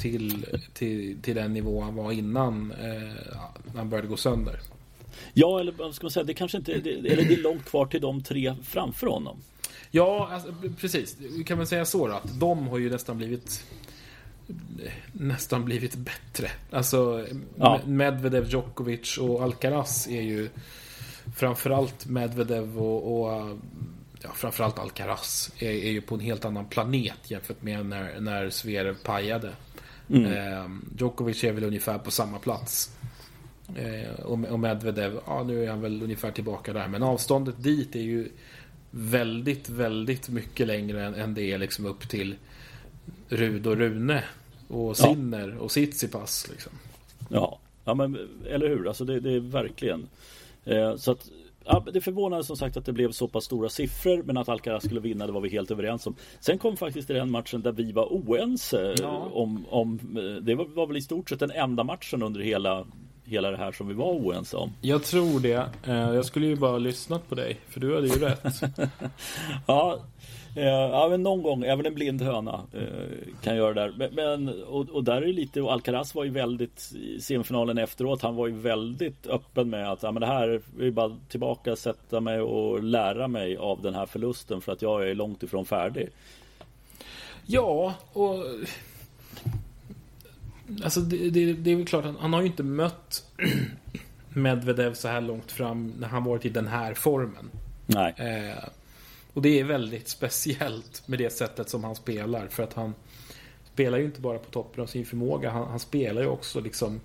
[0.00, 3.36] till, till, till den nivå han var innan eh,
[3.76, 4.60] han började gå sönder.
[5.32, 7.86] Ja, eller vad ska man säga, det kanske inte, det, eller det är långt kvar
[7.86, 9.36] till de tre framför honom.
[9.90, 11.16] Ja, alltså, precis.
[11.46, 12.14] Kan man säga så då?
[12.14, 13.64] Att de har ju nästan blivit
[15.12, 16.50] nästan blivit bättre.
[16.70, 17.26] Alltså
[17.56, 17.80] ja.
[17.86, 20.48] Medvedev, Djokovic och Alcaraz är ju
[21.36, 23.58] framförallt Medvedev och, och
[24.22, 28.50] ja, framförallt Alcaraz är, är, ju på en helt annan planet jämfört med när, när
[28.50, 29.52] Zverev pajade.
[30.10, 30.32] Mm.
[30.32, 32.96] Eh, Djokovic är väl ungefär på samma plats.
[33.76, 36.88] Eh, och, och Medvedev, ja nu är han väl ungefär tillbaka där.
[36.88, 38.28] Men avståndet dit är ju
[38.90, 42.36] väldigt, väldigt mycket längre än, än det är liksom upp till
[43.28, 44.24] Rud och Rune
[44.68, 45.62] och Sinner ja.
[45.62, 46.48] och Sitsipas.
[46.50, 46.72] Liksom.
[47.28, 47.58] Ja.
[47.84, 48.88] ja, men eller hur?
[48.88, 50.08] Alltså det, det är verkligen.
[50.64, 51.30] Eh, så att
[51.64, 54.84] Ja, det förvånade som sagt att det blev så pass stora siffror men att Alcaraz
[54.84, 56.14] skulle vinna det var vi helt överens om.
[56.40, 59.30] Sen kom faktiskt den matchen där vi var oense ja.
[59.32, 59.98] om, om
[60.42, 62.86] Det var, var väl i stort sett den enda matchen under hela
[63.30, 64.72] hela det här som vi var oense om.
[64.80, 65.66] Jag tror det.
[65.86, 68.44] Eh, jag skulle ju bara ha lyssnat på dig, för du hade ju rätt.
[69.66, 69.98] ja,
[70.56, 72.60] eh, ja, men någon gång, även en blind höna
[73.42, 74.10] kan göra det där.
[74.12, 78.36] Men, och, och där är lite, och Alcaraz var ju väldigt, i semifinalen efteråt, han
[78.36, 82.40] var ju väldigt öppen med att ja, men det här är bara tillbaka, sätta mig
[82.40, 86.08] och lära mig av den här förlusten för att jag är långt ifrån färdig.
[87.46, 88.44] Ja, och
[90.84, 93.24] Alltså det, det, det är väl klart, han, han har ju inte mött
[94.34, 97.50] Medvedev så här långt fram när han varit i den här formen.
[97.86, 98.14] Nej.
[98.16, 98.64] Eh,
[99.34, 102.46] och det är väldigt speciellt med det sättet som han spelar.
[102.46, 102.94] För att han
[103.72, 105.50] spelar ju inte bara på toppen av sin förmåga.
[105.50, 107.00] Han, han spelar ju också liksom...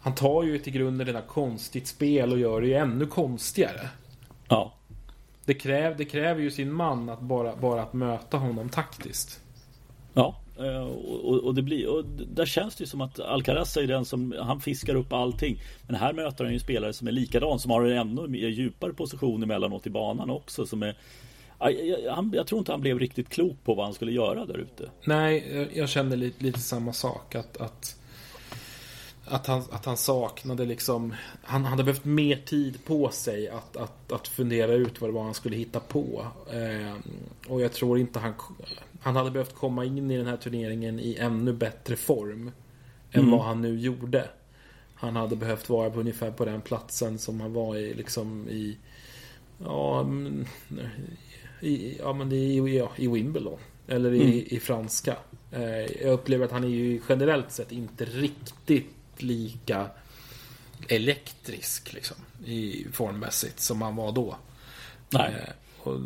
[0.00, 3.88] Han tar ju till grunden där konstigt spel och gör det ju ännu konstigare.
[4.48, 4.74] Ja.
[5.44, 9.40] Det, kräv, det kräver ju sin man att bara, bara att möta honom taktiskt.
[10.14, 10.36] Ja.
[10.58, 14.04] Eh, och, och, det blir, och där känns det ju som att Alcaraz är den
[14.04, 15.60] som Han fiskar upp allting.
[15.86, 18.92] Men här möter han ju spelare som är likadan Som har en ännu mer djupare
[18.92, 20.96] position emellanåt i banan också Som är
[21.60, 24.58] jag, han, jag tror inte han blev riktigt klok på vad han skulle göra där
[24.58, 24.90] ute.
[25.04, 27.94] Nej, jag, jag kände lite, lite samma sak att, att
[29.30, 34.12] att han, att han saknade liksom Han hade behövt mer tid på sig att, att,
[34.12, 36.26] att fundera ut vad det var han skulle hitta på.
[36.52, 36.94] Eh,
[37.48, 38.34] Och jag tror inte han
[39.00, 42.50] han hade behövt komma in i den här turneringen i ännu bättre form
[43.12, 43.30] Än mm.
[43.30, 44.28] vad han nu gjorde
[44.94, 48.78] Han hade behövt vara på ungefär på den platsen som han var i liksom i
[49.64, 50.06] Ja,
[51.60, 54.44] i, ja men i, ja, i Wimbledon Eller i, mm.
[54.46, 55.16] i franska
[55.52, 59.90] eh, Jag upplever att han är ju generellt sett inte riktigt lika
[60.88, 64.36] elektrisk liksom, i formmässigt som han var då.
[65.10, 65.52] Nej.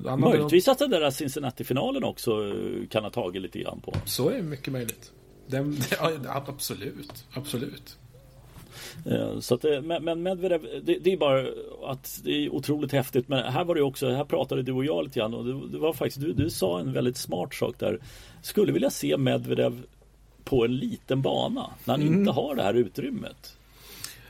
[0.06, 3.94] Eh, Möjligtvis att den där Cincinnati-finalen också eh, kan ha tagit lite grann på.
[4.04, 5.12] Så är det mycket möjligt.
[5.46, 7.96] Den, ja, absolut, absolut.
[9.06, 11.46] Eh, så att, men, men Medvedev, det, det, är bara
[11.84, 13.28] att det är otroligt häftigt.
[13.28, 15.78] Men här var det också, här pratade du och jag lite grann och det, det
[15.78, 17.98] var faktiskt, du, du sa en väldigt smart sak där.
[18.42, 19.82] Skulle vilja se Medvedev
[20.44, 22.18] på en liten bana när han mm.
[22.18, 23.56] inte har det här utrymmet.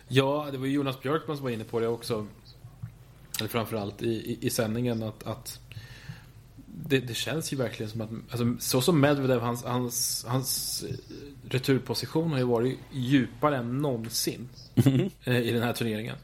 [0.08, 2.26] Ja, det var Jonas Björkman som var inne på det också.
[3.42, 5.60] Eller framförallt i, i, i sändningen att, att
[6.66, 10.84] det, det, känns ju verkligen som att alltså, så som Medvedev, hans, hans, hans
[11.48, 15.10] returposition har ju varit djupare än någonsin mm.
[15.24, 16.16] i den här turneringen.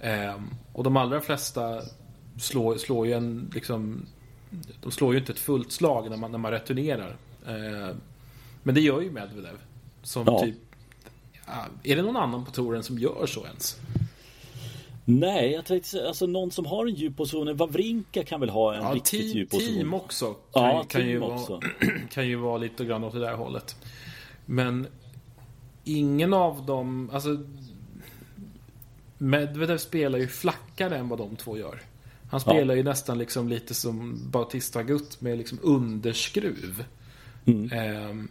[0.00, 1.82] Ehm, och de allra flesta
[2.38, 4.06] slår, slår ju en liksom
[4.82, 7.16] de slår ju inte ett fullt slag när man, när man returnerar.
[7.46, 7.96] Ehm,
[8.62, 9.56] men det gör ju Medvedev.
[10.02, 10.40] Som ja.
[10.40, 10.56] typ...
[11.82, 13.80] Är det någon annan på touren som gör så ens?
[15.10, 17.56] Nej, jag tänkte alltså någon som har en djup position.
[17.56, 19.74] Wawrinka kan väl ha en ja, riktigt team, djup position.
[19.74, 20.34] Team också.
[20.34, 21.52] Kan, ja, kan, team ju också.
[21.52, 21.62] Vara,
[22.10, 23.76] kan ju vara lite grann åt det där hållet.
[24.46, 24.86] Men
[25.84, 27.38] ingen av dem, alltså
[29.18, 31.82] Medvedev spelar ju flackare än vad de två gör.
[32.30, 32.76] Han spelar ja.
[32.78, 36.84] ju nästan liksom lite som Bautista Gutt med liksom underskruv.
[37.44, 37.94] Mm.
[38.10, 38.28] Um,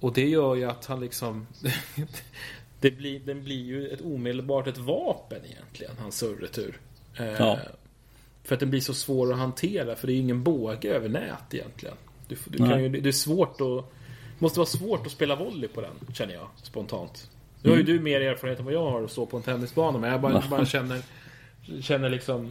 [0.00, 1.46] och det gör ju att han liksom...
[2.80, 6.80] det blir, den blir ju ett omedelbart ett vapen egentligen, hans surretur.
[7.16, 7.58] Eh, ja.
[8.44, 11.08] För att den blir så svår att hantera, för det är ju ingen båge över
[11.08, 11.96] nät egentligen.
[12.28, 13.84] Du, du kan ju, det är svårt att...
[14.38, 17.30] måste vara svårt att spela volley på den, känner jag spontant.
[17.62, 17.96] Nu har ju mm.
[17.96, 20.42] du mer erfarenhet än vad jag har att stå på en tennisbana, men jag bara,
[20.50, 21.02] bara känner...
[21.80, 22.50] Känner liksom...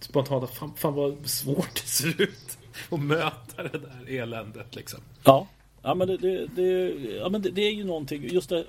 [0.00, 2.58] Spontant att fan, fan vad svårt det ser ut
[2.90, 5.00] att möta det där eländet liksom.
[5.24, 5.46] Ja.
[5.86, 8.64] Ja men det, det, det, ja, men det, det är ju någonting just det,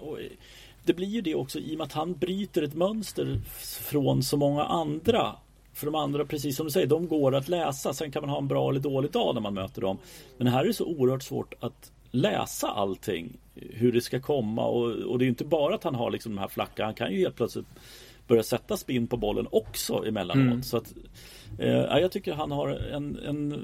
[0.83, 3.39] det blir ju det också i och med att han bryter ett mönster
[3.81, 5.35] från så många andra
[5.73, 7.93] för de andra, precis som du säger, de går att läsa.
[7.93, 9.97] Sen kan man ha en bra eller dålig dag när man möter dem.
[10.37, 13.37] Men här är det så oerhört svårt att läsa allting.
[13.55, 16.41] Hur det ska komma och, och det är inte bara att han har liksom de
[16.41, 16.85] här flacka.
[16.85, 17.67] Han kan ju helt plötsligt
[18.27, 20.47] börja sätta spinn på bollen också emellanåt.
[20.47, 20.63] Mm.
[20.63, 20.93] Så att,
[21.59, 23.63] eh, jag tycker han har en, en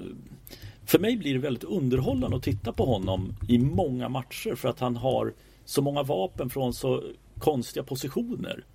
[0.85, 4.79] för mig blir det väldigt underhållande att titta på honom i många matcher för att
[4.79, 5.33] han har
[5.65, 7.03] så många vapen från så
[7.39, 8.65] konstiga positioner.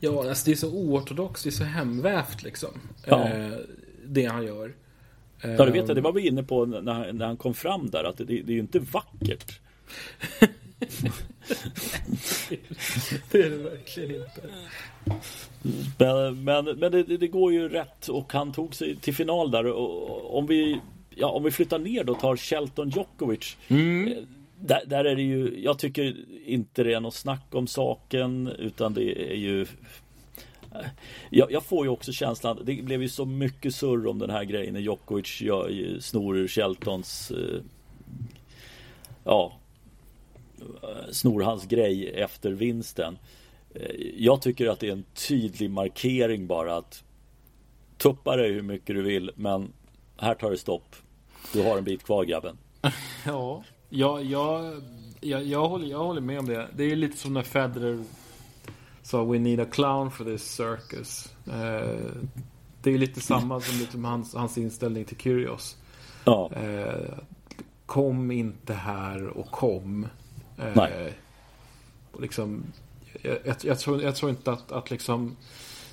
[0.00, 2.70] Ja, alltså det är så oortodoxt, det är så hemvävt liksom.
[3.06, 3.28] Ja.
[3.28, 3.52] Eh,
[4.06, 4.74] det han gör.
[5.42, 8.04] Ja, du vet det, det var vi inne på när, när han kom fram där,
[8.04, 9.60] att det, det är ju inte vackert.
[13.30, 14.42] det är det verkligen inte.
[15.98, 19.66] Men, men, men det, det, går ju rätt och han tog sig till final där.
[19.66, 20.80] Och om vi
[21.18, 23.56] ja, om vi flyttar ner då och tar Shelton Djokovic.
[23.68, 24.08] Mm.
[24.08, 24.18] Eh,
[24.60, 28.94] där, där, är det ju, jag tycker inte det är något snack om saken utan
[28.94, 30.86] det är ju eh,
[31.30, 34.44] jag, jag, får ju också känslan, det blev ju så mycket surr om den här
[34.44, 37.60] grejen när Djokovic gör, snor ur Sheltons eh,
[39.24, 39.52] Ja
[41.10, 43.18] snor hans grej efter vinsten.
[44.16, 47.04] Jag tycker att det är en tydlig markering bara att
[47.98, 49.72] Tuppa dig hur mycket du vill men
[50.16, 50.96] här tar det stopp.
[51.52, 52.58] Du har en bit kvar grabben.
[53.26, 54.82] Ja, jag, jag,
[55.20, 56.68] jag, jag, håller, jag håller med om det.
[56.76, 58.04] Det är lite som när Federer
[59.02, 61.32] sa We need a clown for this circus.
[61.46, 62.12] Eh,
[62.82, 65.76] det är lite samma som liksom hans, hans inställning till Kyrgios.
[66.24, 66.50] Ja.
[66.52, 67.18] Eh,
[67.86, 70.06] kom inte här och kom.
[70.58, 71.12] Eh, Nej.
[72.12, 72.62] och liksom,
[73.22, 75.36] jag, jag, jag, tror, jag tror inte att, att liksom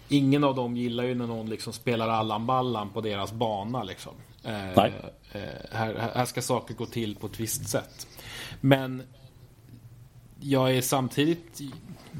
[0.07, 3.83] Ingen av dem gillar ju när någon liksom spelar Allan Ballan på deras bana.
[3.83, 4.13] Liksom.
[4.45, 4.93] Eh, Nej.
[5.31, 8.07] eh, här, här ska saker gå till på ett visst sätt.
[8.61, 9.03] Men
[10.39, 11.61] jag är samtidigt,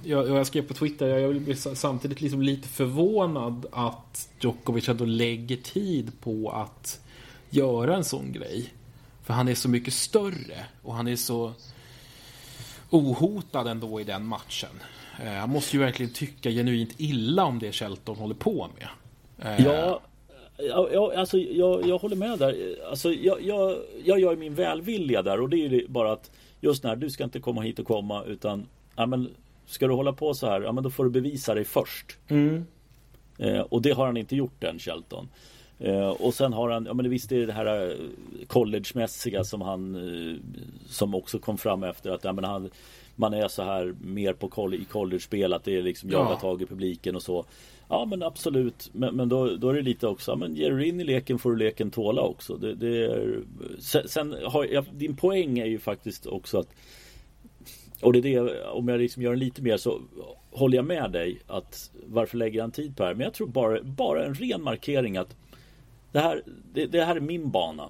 [0.04, 5.58] jag, jag skrev på Twitter, jag blir samtidigt liksom lite förvånad att Djokovic ändå lägger
[5.58, 7.00] tid på att
[7.50, 8.74] göra en sån grej.
[9.24, 11.54] För han är så mycket större och han är så
[12.90, 14.70] ohotad ändå i den matchen.
[15.24, 18.88] Eh, Han måste ju verkligen tycka genuint illa om det Shelton håller på med.
[19.58, 20.02] Eh, Ja,
[20.58, 22.76] ja, ja alltså jag, jag håller med där.
[22.90, 26.96] Alltså jag, jag, jag gör min välvilja där och det är bara att just när
[26.96, 28.66] du ska inte komma hit och komma utan
[28.96, 29.30] ja, men,
[29.66, 32.18] ska du hålla på så här, ja men då får du bevisa dig först.
[32.28, 32.66] Mm.
[33.38, 35.30] Eh, och det har han inte gjort än, Shelton.
[35.80, 37.96] Eh, och sen har han, ja men visst är det det här eh,
[38.48, 40.36] collegemässiga som han eh,
[40.88, 42.70] Som också kom fram efter att ja, men han
[43.16, 46.18] Man är så här mer på coll- i college-spel att det är liksom Ja.
[46.18, 47.46] jaga tag i publiken och så
[47.90, 51.00] Ja men absolut Men, men då, då är det lite också, men ger du in
[51.00, 53.40] i leken får du leken tåla också det, det är,
[53.80, 56.68] Sen, sen har jag, din poäng är ju faktiskt också att
[58.02, 60.02] och det är det, om jag liksom gör en lite mer så
[60.52, 63.16] håller jag med dig att varför lägger han tid på det här?
[63.16, 65.36] Men jag tror bara, bara en ren markering att
[66.12, 66.44] det här,
[66.74, 67.90] det, det här är min bana.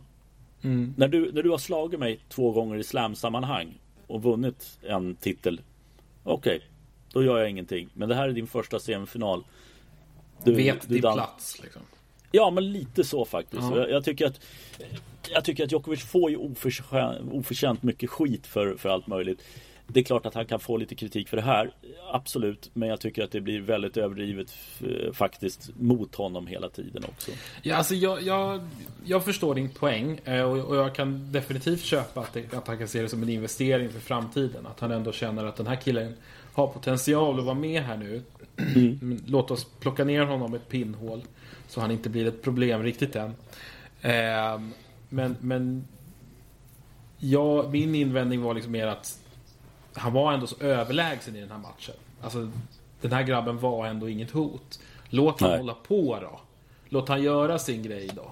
[0.62, 0.94] Mm.
[0.98, 5.62] När, du, när du har slagit mig två gånger i slamsammanhang och vunnit en titel.
[6.24, 6.62] Okej,
[7.14, 7.90] då gör jag ingenting.
[7.94, 9.44] Men det här är din första semifinal.
[10.46, 11.62] Du, Vet din plats.
[11.64, 11.82] Liksom.
[12.32, 13.64] Ja, men lite så faktiskt.
[13.64, 13.78] Ja.
[13.78, 14.40] Jag, jag tycker att
[15.32, 19.42] Jag tycker att Djokovic får ju oförtjänt, oförtjänt mycket skit för, för allt möjligt.
[19.88, 21.72] Det är klart att han kan få lite kritik för det här.
[22.12, 27.04] Absolut, men jag tycker att det blir väldigt överdrivet eh, faktiskt mot honom hela tiden
[27.04, 27.32] också.
[27.62, 28.68] Ja, alltså jag, jag,
[29.06, 32.78] jag förstår din poäng eh, och, och jag kan definitivt köpa att, det, att han
[32.78, 34.66] kan se det som en investering för framtiden.
[34.66, 36.14] Att han ändå känner att den här killen
[36.54, 38.22] har potential att vara med här nu.
[39.02, 41.24] Men Låt oss plocka ner honom ett pinnhål
[41.68, 43.36] så han inte blir ett problem riktigt än.
[44.02, 44.62] Eh,
[45.10, 45.88] men men
[47.18, 49.20] ja, min invändning var liksom mer att
[49.94, 51.96] han var ändå så överlägsen i den här matchen.
[52.22, 52.52] Alltså,
[53.02, 54.80] den här grabben var ändå inget hot.
[55.10, 55.60] Låt han Nej.
[55.60, 56.40] hålla på då.
[56.90, 58.32] Låt han göra sin grej då.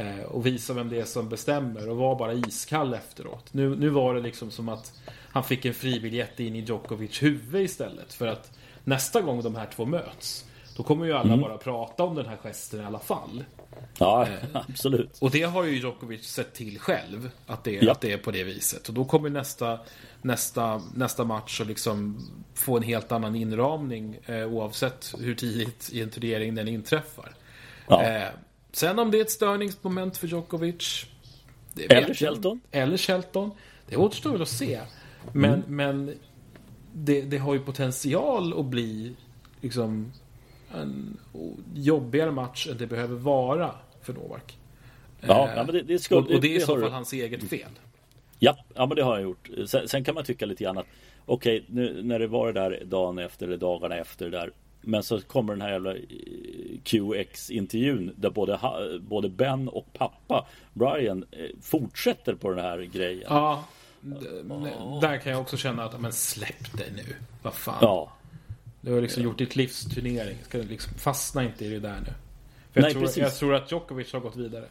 [0.00, 3.54] Eh, och visa vem det är som bestämmer och var bara iskall efteråt.
[3.54, 7.62] Nu, nu var det liksom som att han fick en fribiljett in i Djokovic huvud
[7.62, 8.14] istället.
[8.14, 10.44] För att nästa gång de här två möts
[10.76, 13.44] då kommer ju alla bara prata om den här gesten i alla fall.
[13.98, 15.18] Ja, absolut.
[15.20, 17.30] Och det har ju Djokovic sett till själv.
[17.46, 17.92] Att det, Ja.
[17.92, 18.88] att det är på det viset.
[18.88, 19.78] Och då kommer nästa,
[20.22, 24.18] nästa, nästa match att liksom få en helt annan inramning.
[24.26, 27.34] Eh, oavsett hur tidigt i en turnering den inträffar.
[27.88, 28.02] Ja.
[28.02, 28.28] Eh,
[28.72, 31.06] sen om det är ett störningsmoment för Djokovic.
[31.90, 32.14] Eller.
[32.14, 32.60] Shelton.
[32.70, 33.50] Eller Shelton.
[33.86, 34.80] Det återstår väl att se.
[35.32, 35.62] Men, Mm.
[35.76, 36.14] men
[36.94, 39.14] det, det har ju potential att bli
[39.60, 40.12] liksom
[40.74, 41.16] en
[41.74, 43.70] jobbigare match än det behöver vara
[44.02, 44.58] för Novak.
[45.20, 47.12] Ja, Eh, ja, men det, det, ska, och, och det är i så fall hans
[47.12, 47.70] eget fel.
[48.38, 49.50] Ja, ja men det har jag gjort.
[49.66, 50.86] Sen, sen kan man tycka lite grann att
[51.26, 55.02] Okej, nu när det var det där dagen efter eller dagarna efter det där Men
[55.02, 56.00] så kommer den här jävla eh,
[56.84, 58.60] QX-intervjun där både,
[59.00, 63.26] både Ben och pappa Brian eh, fortsätter på den här grejen.
[63.28, 63.64] Ja,
[65.00, 67.16] där kan jag också känna att men släpp det nu.
[67.42, 67.78] Vad fan.
[67.80, 68.12] Ja,
[68.80, 70.36] Du har liksom gjort ditt livs turnering.
[70.42, 72.12] Ska du liksom fastna inte i det där nu.
[72.72, 73.16] För jag, Nej, tror, precis.
[73.16, 74.64] jag tror att Djokovic har gått vidare.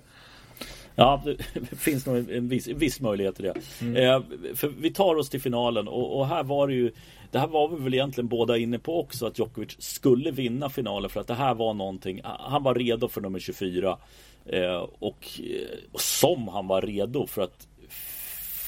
[0.96, 4.04] Ja, det finns nog en, viss, en viss möjlighet till det.
[4.04, 4.22] Eh,
[4.56, 6.92] för vi tar oss till finalen och, och här var det ju
[7.32, 11.10] Det här var vi väl egentligen båda inne på också att Djokovic skulle vinna finalen
[11.10, 13.98] för att det här var någonting Han var redo för nummer 24
[14.46, 15.40] eh, och,
[15.92, 17.68] och som han var redo för att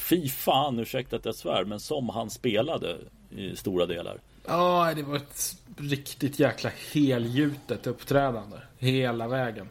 [0.08, 2.96] Fy fan, ursäkta att jag svär, men som han spelade
[3.30, 4.20] i stora delar.
[4.46, 8.56] Ja, det var ett riktigt jäkla helgjutet uppträdande.
[8.78, 9.68] Hela vägen.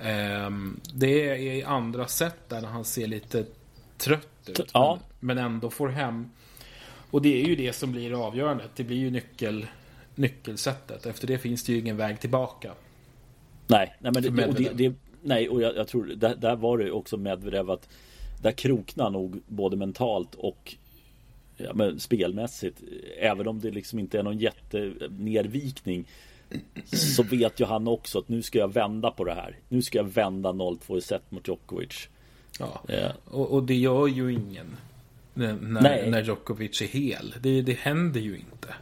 [0.00, 3.44] Ehm, det är i andra sätt där han ser lite
[3.98, 4.70] trött ut.
[4.72, 4.98] Ja.
[5.20, 6.30] Men, ändå får hem.
[7.10, 8.70] Och det är ju det som blir avgörandet.
[8.76, 9.66] Det blir ju nyckel,
[10.14, 11.06] nyckelsättet.
[11.06, 12.72] Efter det finns det ju ingen väg tillbaka.
[13.66, 16.78] Nej, nej men det, och det, det, nej, och jag, jag tror där, där var
[16.78, 17.88] det också Medvedev att
[18.42, 20.74] där kroknar nog både mentalt och
[21.56, 22.82] ja, men spelmässigt,
[23.18, 26.08] även om det liksom inte är någon jättenervikning
[26.92, 29.58] så vet ju han också att nu ska jag vända på det här.
[29.68, 32.08] Nu ska jag vända 0-2 i set mot Djokovic.
[32.58, 32.80] Ja.
[32.88, 33.12] ja.
[33.24, 34.76] Och, och, det gör ju ingen
[35.34, 37.34] när, när, när Djokovic är hel.
[37.40, 38.74] Det, det händer ju inte.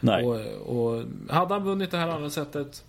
[0.00, 0.24] Nej.
[0.24, 0.36] Och,
[0.76, 2.84] och hade han vunnit det här andra sättet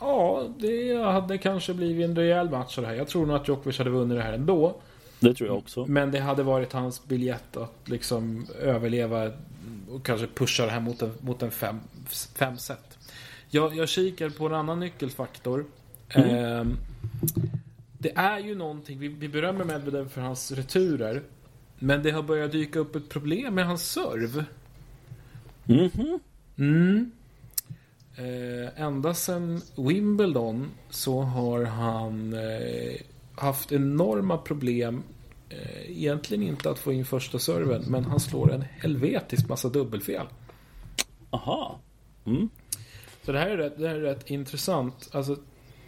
[0.00, 2.94] Ja, det hade kanske blivit en rejäl match det här.
[2.94, 4.76] Jag tror nog att Djokovic hade vunnit det här ändå.
[5.24, 5.86] Det tror jag också.
[5.86, 9.30] Men det hade varit hans biljett att liksom överleva
[9.90, 11.80] och kanske pusha det här mot en, mot en fem,
[12.34, 12.98] fem set.
[13.48, 15.64] Jag, jag kikar på en annan nyckelfaktor.
[16.08, 16.30] Mm.
[16.30, 16.76] Eh,
[17.98, 21.22] det är ju någonting, vi, vi berömmer Medvedev för hans returer.
[21.78, 24.44] Men det har börjat dyka upp ett problem med hans serv.
[25.66, 26.20] Mm -hmm.
[26.56, 27.10] Mm.
[28.16, 33.00] Eh, ända sedan Wimbledon så har han eh,
[33.34, 35.02] haft enorma problem.
[35.48, 40.26] Eh, egentligen inte att få in första serven, men han slår en helvetisk massa dubbelfel.
[41.30, 41.78] Aha.
[42.26, 42.48] Mm.
[43.22, 45.08] Så det här, är rätt, det här är rätt intressant.
[45.12, 45.36] Alltså,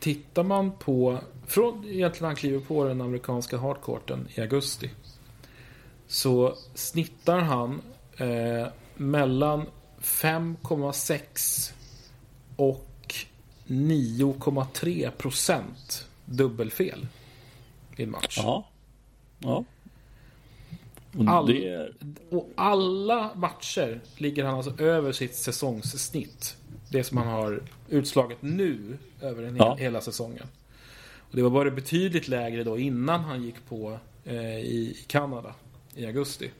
[0.00, 4.90] tittar man på, från egentligen han kliver på den amerikanska hardcourten i augusti.
[6.06, 7.82] Så snittar han
[8.16, 9.66] eh, mellan
[10.00, 11.72] 5,6
[12.56, 13.14] och
[13.66, 17.06] 9,3 procent dubbelfel
[17.96, 18.38] i en match.
[18.42, 18.68] Ja.
[19.38, 19.64] Ja.
[21.18, 21.92] Och, All, det...
[22.30, 26.56] och alla matcher ligger han alltså över sitt säsongssnitt.
[26.90, 29.74] Det som han har utslaget nu över en ja.
[29.74, 30.46] hela säsongen.
[31.18, 35.54] Och det var bara betydligt lägre då innan han gick på eh, i Kanada
[35.94, 36.50] i augusti.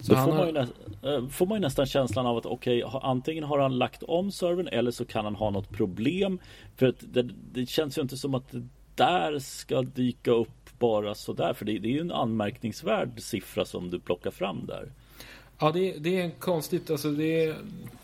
[0.00, 0.44] Så Då får, har...
[0.44, 3.78] man nästan, eh, får man ju nästan känslan av att okej, okay, antingen har han
[3.78, 6.38] lagt om servern eller så kan han ha något problem.
[6.76, 11.14] För att det, det känns ju inte som att det där ska dyka upp bara
[11.14, 11.54] sådär.
[11.54, 14.92] För det, det är ju en anmärkningsvärd siffra som du plockar fram där.
[15.58, 16.90] Ja, det, det är konstigt.
[16.90, 17.56] Alltså det är,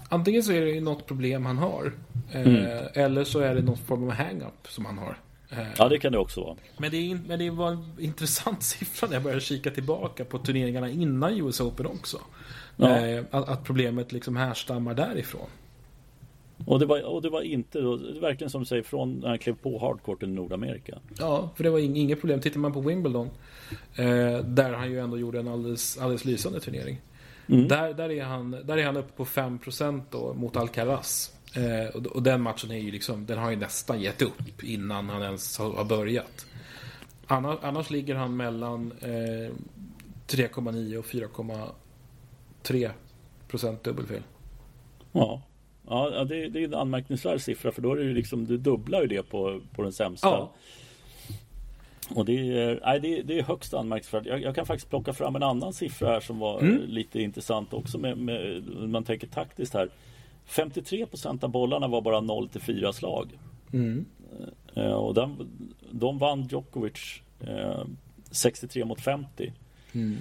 [0.08, 1.92] antingen så är det något problem han har.
[2.32, 2.66] Eh, mm.
[2.66, 5.18] Eh, eller så är det någon form av hang-up som han har.
[5.78, 6.56] Ja, det kan det också vara.
[6.78, 10.90] Men det, men det var en intressant siffra när jag började kika tillbaka på turneringarna
[10.90, 12.18] innan US Open också.
[12.76, 13.06] Ja.
[13.06, 15.48] Eh, att, att, problemet liksom härstammar därifrån.
[16.66, 19.28] Och det var, och det var inte, då, det verkligen som du säger, från när
[19.28, 20.98] han klev på hardcourten i Nordamerika.
[21.18, 22.40] Ja, för det var inget problem.
[22.40, 23.30] Tittar man på Wimbledon,
[23.94, 27.00] eh, där han ju ändå gjorde en alldeles, alldeles lysande turnering.
[27.48, 27.68] Mm.
[27.68, 31.34] Där, där, är han, där är han uppe på 5% då, mot Alcaraz.
[31.54, 35.08] Eh, och, och, den matchen är ju liksom, den har ju nästan gett upp innan
[35.08, 36.46] han ens har, har börjat.
[37.26, 39.52] Annars, annars, ligger han mellan eh,
[40.26, 42.90] 3,9 och 4,3
[43.48, 44.22] procent dubbelfel.
[45.12, 45.42] Ja,
[45.90, 49.00] ja det, det är en anmärkningsvärd siffra för då är det ju liksom, du dubblar
[49.00, 50.28] ju det på, på den sämsta.
[50.28, 50.52] Ja.
[52.14, 54.26] Och det är, nej, det, är, det är högst anmärkningsvärt.
[54.26, 56.82] Jag, jag, kan faktiskt plocka fram en annan siffra här som var mm.
[56.86, 59.88] lite intressant också med, med, man tänker taktiskt här.
[60.46, 63.38] 53 procent av bollarna var bara 0 till 4 slag.
[63.72, 64.04] Mm.
[64.74, 65.48] Eh, och den,
[65.90, 67.84] de vann Djokovic eh,
[68.30, 69.52] 63 mot 50.
[69.92, 70.16] Mm.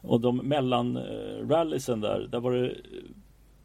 [0.00, 2.74] Och de mellan eh, rallysen där, där var det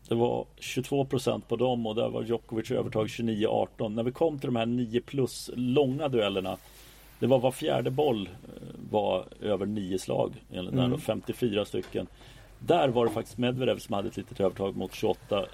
[0.07, 3.89] det var 22 procent på dem och där var Djokovic övertag 29-18.
[3.89, 6.57] När vi kom till de här 9 plus långa duellerna
[7.19, 8.61] Det var var fjärde boll eh,
[8.91, 10.43] var över 9 slag.
[10.85, 10.99] mm.
[10.99, 12.07] 54 stycken.
[12.59, 15.45] Där var det faktiskt Medvedev som hade ett litet övertag mot 28 Eh,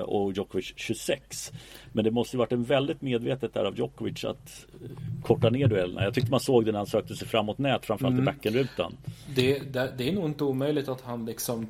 [0.00, 1.52] och Djokovic 26.
[1.92, 4.90] Men det måste ju varit en väldigt medvetet där av Djokovic att eh,
[5.22, 6.04] korta ner duellerna.
[6.04, 8.22] Jag tyckte man såg det när han sökte sig framåt nät, framförallt mm.
[8.22, 8.96] i backenrutan.
[9.34, 11.66] Det, det, det, är nog inte omöjligt att han liksom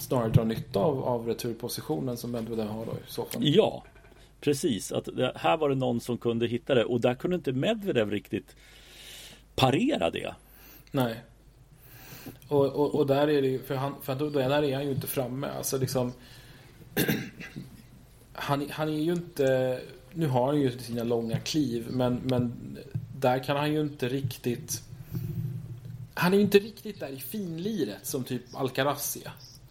[0.00, 3.42] snarare drar nytta av, av returpositionen som Medvedev har då i så fall.
[3.44, 3.84] Ja,
[4.40, 4.92] precis.
[4.92, 8.10] Att det, här var det någon som kunde hitta det och där kunde inte Medvedev
[8.10, 8.56] riktigt
[9.54, 10.34] parera det.
[10.90, 11.16] Nej.
[12.48, 14.90] Och, och, och där är det ju, för, han, för då, där är han ju
[14.90, 15.46] inte framme.
[15.46, 16.12] Alltså liksom
[18.32, 19.80] han, han är ju inte...
[20.14, 22.52] Nu har han ju sina långa kliv, men, men
[23.18, 24.82] där kan han ju inte riktigt...
[26.14, 29.18] Han är ju inte riktigt där i finliret som typ Alcaraz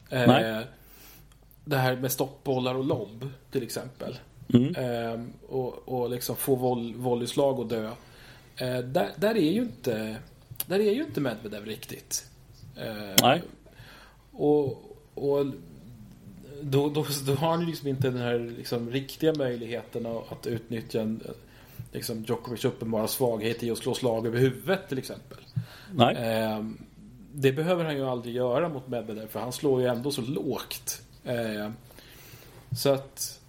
[0.10, 0.60] är.
[0.60, 0.62] Eh,
[1.66, 4.20] det här med stoppbollar och lobb till exempel.
[4.54, 4.76] Mm.
[4.76, 7.92] Eh, och, och liksom få voll, volleyslag och dö.
[8.56, 10.16] Eh, där, där är ju inte
[10.66, 12.26] Där är ju inte Medvedev riktigt.
[12.76, 13.42] Eh, Nej.
[14.32, 15.46] Och, och
[16.62, 21.24] då, då, då har han liksom inte den här liksom, riktiga möjligheten att utnyttja en,
[21.92, 25.38] liksom, Djokovic uppenbara svaghet i att slå slag över huvudet till exempel.
[25.94, 26.16] Nej.
[26.16, 26.66] Eh,
[27.34, 31.02] det behöver han ju aldrig göra mot Medvedev för han slår ju ändå så lågt.
[31.24, 31.70] Eh,
[32.78, 33.40] så att...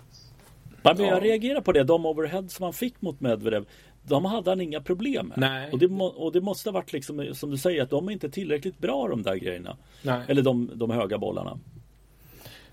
[0.83, 1.85] Ja, men jag reagerar på det.
[1.85, 3.67] De overhead som han fick mot Medvedev.
[4.03, 5.39] de hade han inga problem med.
[5.39, 5.71] Nej.
[5.73, 8.31] Och, det, och det måste ha varit liksom, som du säger, att de är inte
[8.31, 9.77] tillräckligt bra de där grejerna.
[10.03, 10.23] Nej.
[10.29, 11.59] Eller de, de höga bollarna.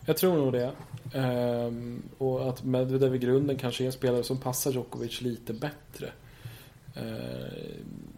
[0.10, 0.72] Jag tror nog det.
[1.14, 6.12] Ehm, och att Medvedev i grunden kanske är en spelare som passar Djokovic lite bättre.
[6.95, 7.05] Ehm,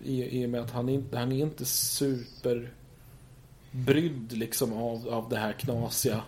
[0.03, 2.71] i, I och med att han, inte, han är inte superbrydd
[4.31, 6.21] liksom av, av det här knasiga,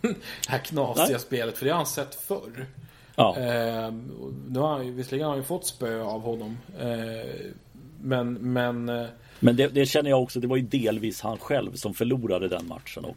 [0.00, 0.14] det
[0.48, 1.18] här knasiga Nej.
[1.18, 1.58] spelet.
[1.58, 2.66] För det har han sett förr.
[3.14, 3.36] Ja.
[3.36, 4.10] Ehm,
[4.48, 6.58] nu har han visserligen har han ju fått spö av honom.
[6.80, 7.54] Ehm,
[8.02, 9.06] men, men eh,
[9.40, 12.68] Men det, det känner jag också, det var ju delvis han själv som förlorade den
[12.68, 13.04] matchen.
[13.04, 13.16] Och,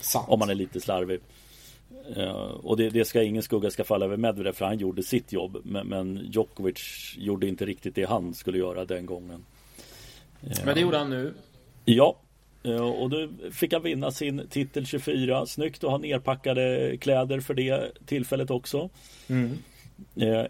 [0.00, 0.26] sant.
[0.28, 1.20] om man är lite slarvig.
[2.16, 5.32] Eh, och det, det ska ingen skugga ska falla över Medvedev för han gjorde sitt
[5.32, 5.56] jobb.
[5.64, 9.44] Men, men Djokovic gjorde inte riktigt det han skulle göra den gången.
[10.42, 11.34] Eh, Men det gjorde han nu.
[11.84, 12.16] Ja.
[12.62, 15.46] Eh, Och nu fick han vinna sin titel 24.
[15.46, 18.90] Snyggt att ha nerpackade kläder för det tillfället också.
[19.28, 19.58] Mm.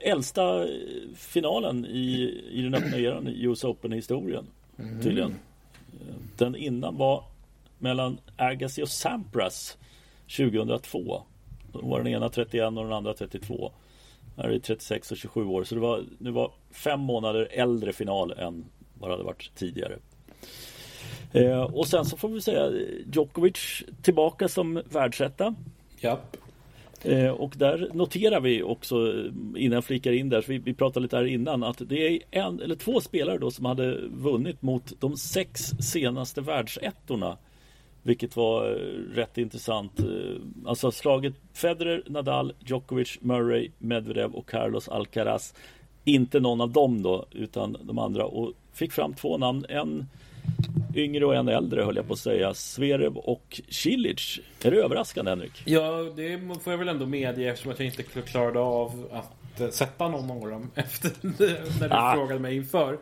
[0.00, 0.66] Äldsta
[1.16, 4.46] finalen i, i den öppna eran i US Open-historien.
[5.02, 5.30] Tydligen.
[5.30, 7.24] Eh, Den innan var
[7.80, 9.78] mellan Agassi och Sampras
[10.36, 11.22] 2002.
[11.72, 13.72] Då var den ena 31 och den andra 32.
[14.36, 15.64] Här är det 36 och 27 år.
[15.64, 18.64] Så det var, det var fem månader äldre final än
[18.94, 19.98] vad det hade varit tidigare.
[21.32, 22.72] Eh, och sen så får vi säga
[23.12, 25.54] Djokovic tillbaka som världsetta.
[26.00, 26.36] Japp.
[27.02, 29.24] Eh, och där noterar vi också eh,
[29.56, 32.18] innan jag flikar in där, så vi, vi pratade lite här innan att det är
[32.30, 37.38] en eller två spelare då som hade vunnit mot de sex senaste världsettorna.
[38.02, 38.74] Vilket var eh,
[39.14, 40.00] rätt intressant.
[40.00, 40.06] Eh,
[40.66, 45.54] Alltså slagit Federer, Nadal, Djokovic, Murray, Medvedev och Carlos Alcaraz.
[46.04, 48.24] Inte någon av dem då, utan de andra.
[48.24, 49.66] Och fick fram två namn.
[49.68, 50.06] En
[50.94, 52.54] yngre och en äldre höll jag på att säga.
[52.54, 54.40] Zverev och Cilic.
[54.62, 55.52] Är det överraskande Henrik?
[55.64, 59.68] Ja, det får jag väl ändå medge eftersom att jag inte klarade av att eh,
[59.68, 61.10] sätta någon av dem efter
[61.80, 62.14] när du Ah.
[62.14, 62.98] frågade mig inför.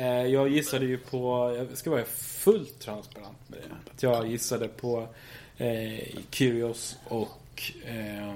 [0.00, 3.90] Eh, Jag gissade ju på, jag ska vara fullt transparent med det.
[3.94, 5.08] Att jag gissade på
[5.56, 8.34] eh, Kyrgios och eh,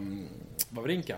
[0.69, 1.17] Wawrinka.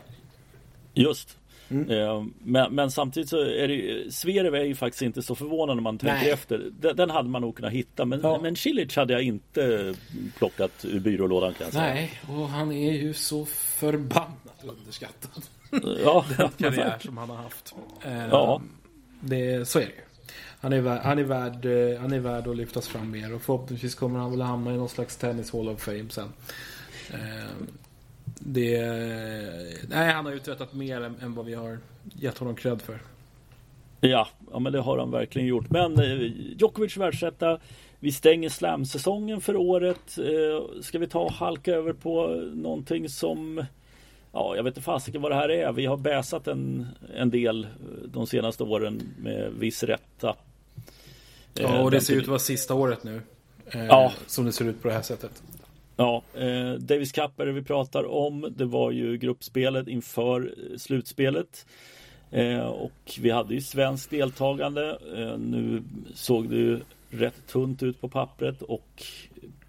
[0.94, 1.38] Just.
[1.68, 1.90] Mm.
[1.90, 5.74] Eh, Men, men samtidigt så är det ju, Zverev är ju faktiskt inte så förvånande
[5.74, 6.30] när man tänker Nej.
[6.30, 6.70] efter.
[6.80, 8.05] Den, den hade man nog kunnat hitta.
[8.05, 8.38] Men, Ja.
[8.42, 9.94] men Cilic hade jag inte
[10.38, 11.94] plockat ur byrålådan kan jag säga.
[11.94, 15.42] Nej, och han är ju så förbannat underskattad.
[16.05, 17.74] Ja, Den karriär som han har haft.
[18.05, 18.62] Eh, Ja.
[19.20, 20.03] Det, så är det ju.
[20.61, 21.67] Han är, värd, han, är värd,
[22.01, 24.89] han är värd att lyftas fram mer och förhoppningsvis kommer han väl hamna i någon
[24.89, 26.29] slags tennis hall of fame sen.
[27.13, 27.69] Ehm,
[28.39, 28.81] det,
[29.89, 32.99] nej, han har uträttat mer än, än vad vi har gett honom cred för.
[34.01, 35.71] ja, ja, men det har han verkligen gjort.
[35.71, 37.59] Men eh, Djokovic världsetta.
[38.01, 40.19] Vi stänger slamsäsongen för året.
[40.19, 43.65] Eh, ska vi ta och halka över på någonting som
[44.37, 45.72] Ja, jag vet inte fasiken vad det här är.
[45.72, 47.70] Vi har bäsat en, en del eh,
[48.05, 50.37] de senaste åren med viss rätta.
[51.55, 53.22] Ja, Eh, och det ser ut att vara sista året nu.
[53.66, 54.12] Eh, Ja.
[54.26, 55.43] Som det ser ut på det här sättet.
[55.97, 58.49] Ja, eh, Davis Cup är det vi pratar om.
[58.57, 61.66] Det var ju gruppspelet inför slutspelet.
[62.30, 64.99] Eh, och vi hade ju svenskt deltagande.
[65.16, 65.82] Eh, nu
[66.14, 66.80] såg det ju
[67.17, 69.03] rätt tunt ut på pappret och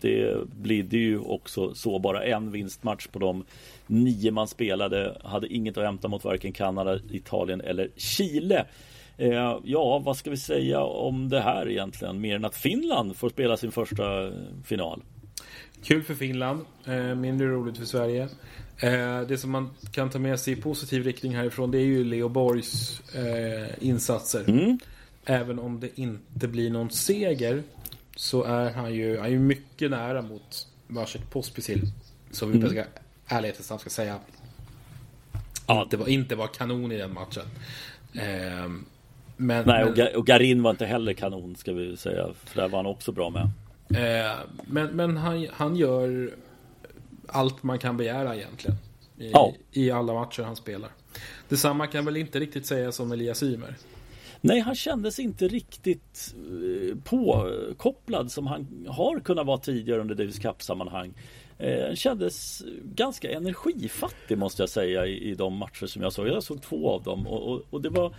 [0.01, 3.45] det blir ju också så bara en vinstmatch på de
[3.87, 5.17] nio man spelade.
[5.23, 8.65] Hade inget att hämta mot varken Kanada, Italien eller Chile.
[9.17, 12.21] Eh, ja, vad ska vi säga om det här egentligen?
[12.21, 14.31] Mer än att Finland får spela sin första
[14.65, 15.01] final.
[15.83, 18.27] Kul för Finland, eh, mindre roligt för Sverige.
[18.79, 22.03] Eh, det som man kan ta med sig i positiv riktning härifrån det är ju
[22.03, 24.43] Leo Borgs eh, insatser.
[24.47, 24.79] Mm.
[25.29, 27.63] Även om det inte blir någon seger
[28.15, 31.81] så är han ju, han är ju mycket nära mot Vasek Pospisil.
[32.31, 32.69] Som vi Mm.
[32.69, 32.83] ska
[33.27, 34.19] ärlighetens ska säga
[35.67, 35.83] Ja.
[35.83, 37.43] inte, var, inte var kanon i den matchen.
[38.13, 38.83] Eh, men,
[39.37, 42.27] Nej, men, och, Ga- och Garin var inte heller kanon ska vi säga.
[42.45, 43.49] För där var han också bra med.
[43.89, 44.35] Eh,
[44.67, 46.31] men men han, han gör
[47.27, 48.77] allt man kan begära egentligen.
[49.17, 49.53] I, Ja.
[49.71, 50.89] I alla matcher han spelar.
[51.49, 53.75] Detsamma kan väl inte riktigt sägas om Elias Ymer.
[54.47, 60.39] Nej, han kändes inte riktigt eh, påkopplad som han har kunnat vara tidigare under Davis
[60.39, 61.13] Cup-sammanhang.
[61.57, 66.27] Eh, han kändes ganska energifattig måste jag säga i, i de matcher som jag såg.
[66.27, 68.15] Jag såg två av dem och, och, och det var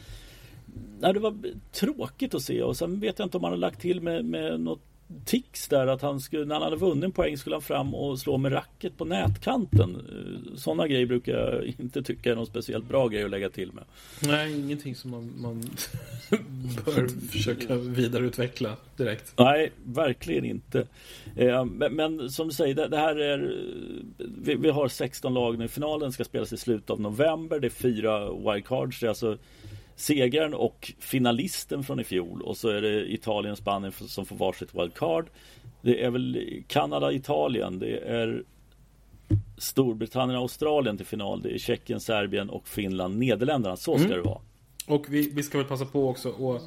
[1.01, 1.37] Nej, det var
[1.73, 4.61] tråkigt att se och sen vet jag inte om han har lagt till med, med
[4.61, 4.88] något
[5.25, 8.19] tics där att han skulle, när han hade vunnit en poäng skulle han fram och
[8.19, 9.97] slå med racket på nätkanten.
[9.97, 13.73] Eh, Sådana grejer brukar jag inte tycka är någon speciellt bra grej att lägga till
[13.73, 13.85] med.
[14.21, 15.61] Nej, ingenting som man, man
[16.85, 19.33] bör försöka vidareutveckla direkt.
[19.37, 20.87] Nej, verkligen inte.
[21.37, 23.57] Eh, men, men som du säger, det, här är...
[24.19, 25.69] Vi, vi har 16 lag nu.
[25.69, 27.61] Finalen ska spelas i slutet av november.
[27.61, 29.01] Det är fyra wildcards.
[29.01, 29.39] Det är alltså
[29.99, 34.37] segraren och finalisten från i fjol och så är det Italien och Spanien som får
[34.37, 35.27] varsitt wildcard.
[35.83, 38.43] Det är väl Kanada, Italien, det är
[39.59, 41.43] Storbritannien, Australien till final.
[41.43, 43.77] Det är Tjeckien, Serbien och Finland, Nederländerna.
[43.77, 44.19] Så ska mm.
[44.19, 44.41] det vara.
[44.87, 46.63] Och vi, vi ska väl passa på också att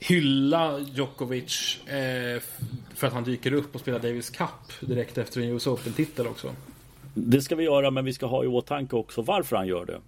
[0.00, 2.42] hylla Djokovic eh,
[2.94, 6.54] för att han dyker upp och spelar Davis Cup direkt efter en US Open-titel också.
[7.14, 10.00] Det ska vi göra, men vi ska ha i åtanke också varför han gör det.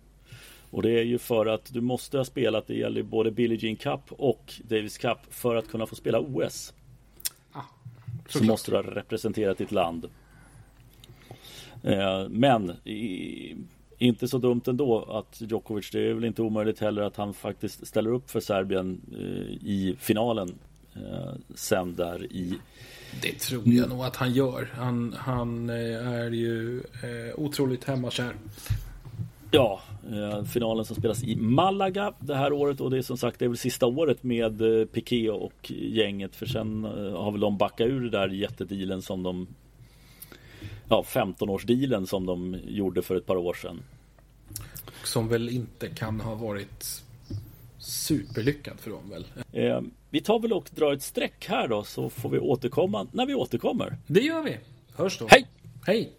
[0.71, 3.77] Och det är ju för att du måste ha spelat, det gäller både Billie Jean
[3.77, 6.75] Cup och Davis Cup för att kunna få spela OS.
[7.53, 7.63] Ah,
[8.29, 10.07] så måste du ha representerat ditt land.
[11.83, 12.73] Eh, men
[13.99, 17.87] inte så dumt ändå att Djokovic, det är väl inte omöjligt heller att han faktiskt
[17.87, 20.59] ställer upp för Serbien eh, i finalen
[20.95, 22.55] eh, sen där i
[23.23, 24.71] det tror jag nog att han gör.
[24.75, 26.83] Han, han är ju
[27.37, 28.35] otroligt hemmakär.
[29.51, 29.81] Ja,
[30.53, 33.49] finalen som spelas i Malaga det här året och det är som sagt det är
[33.49, 34.59] väl sista året med
[34.93, 36.85] Piqué och gänget för sen
[37.15, 39.47] har väl de backat ur det där jättedealen som de
[40.89, 43.83] ja, 15-årsdealen som de gjorde för ett par år sedan.
[45.05, 47.03] Som väl inte kan ha varit
[47.79, 49.27] superlyckad för dem väl?
[49.53, 49.81] Eh,
[50.11, 53.35] vi tar väl och drar ett streck här då så får vi återkomma när vi
[53.35, 53.99] återkommer.
[54.07, 54.59] Det gör vi.
[54.95, 55.27] Hörs då.
[55.29, 55.47] Hej!
[55.87, 56.13] Hej!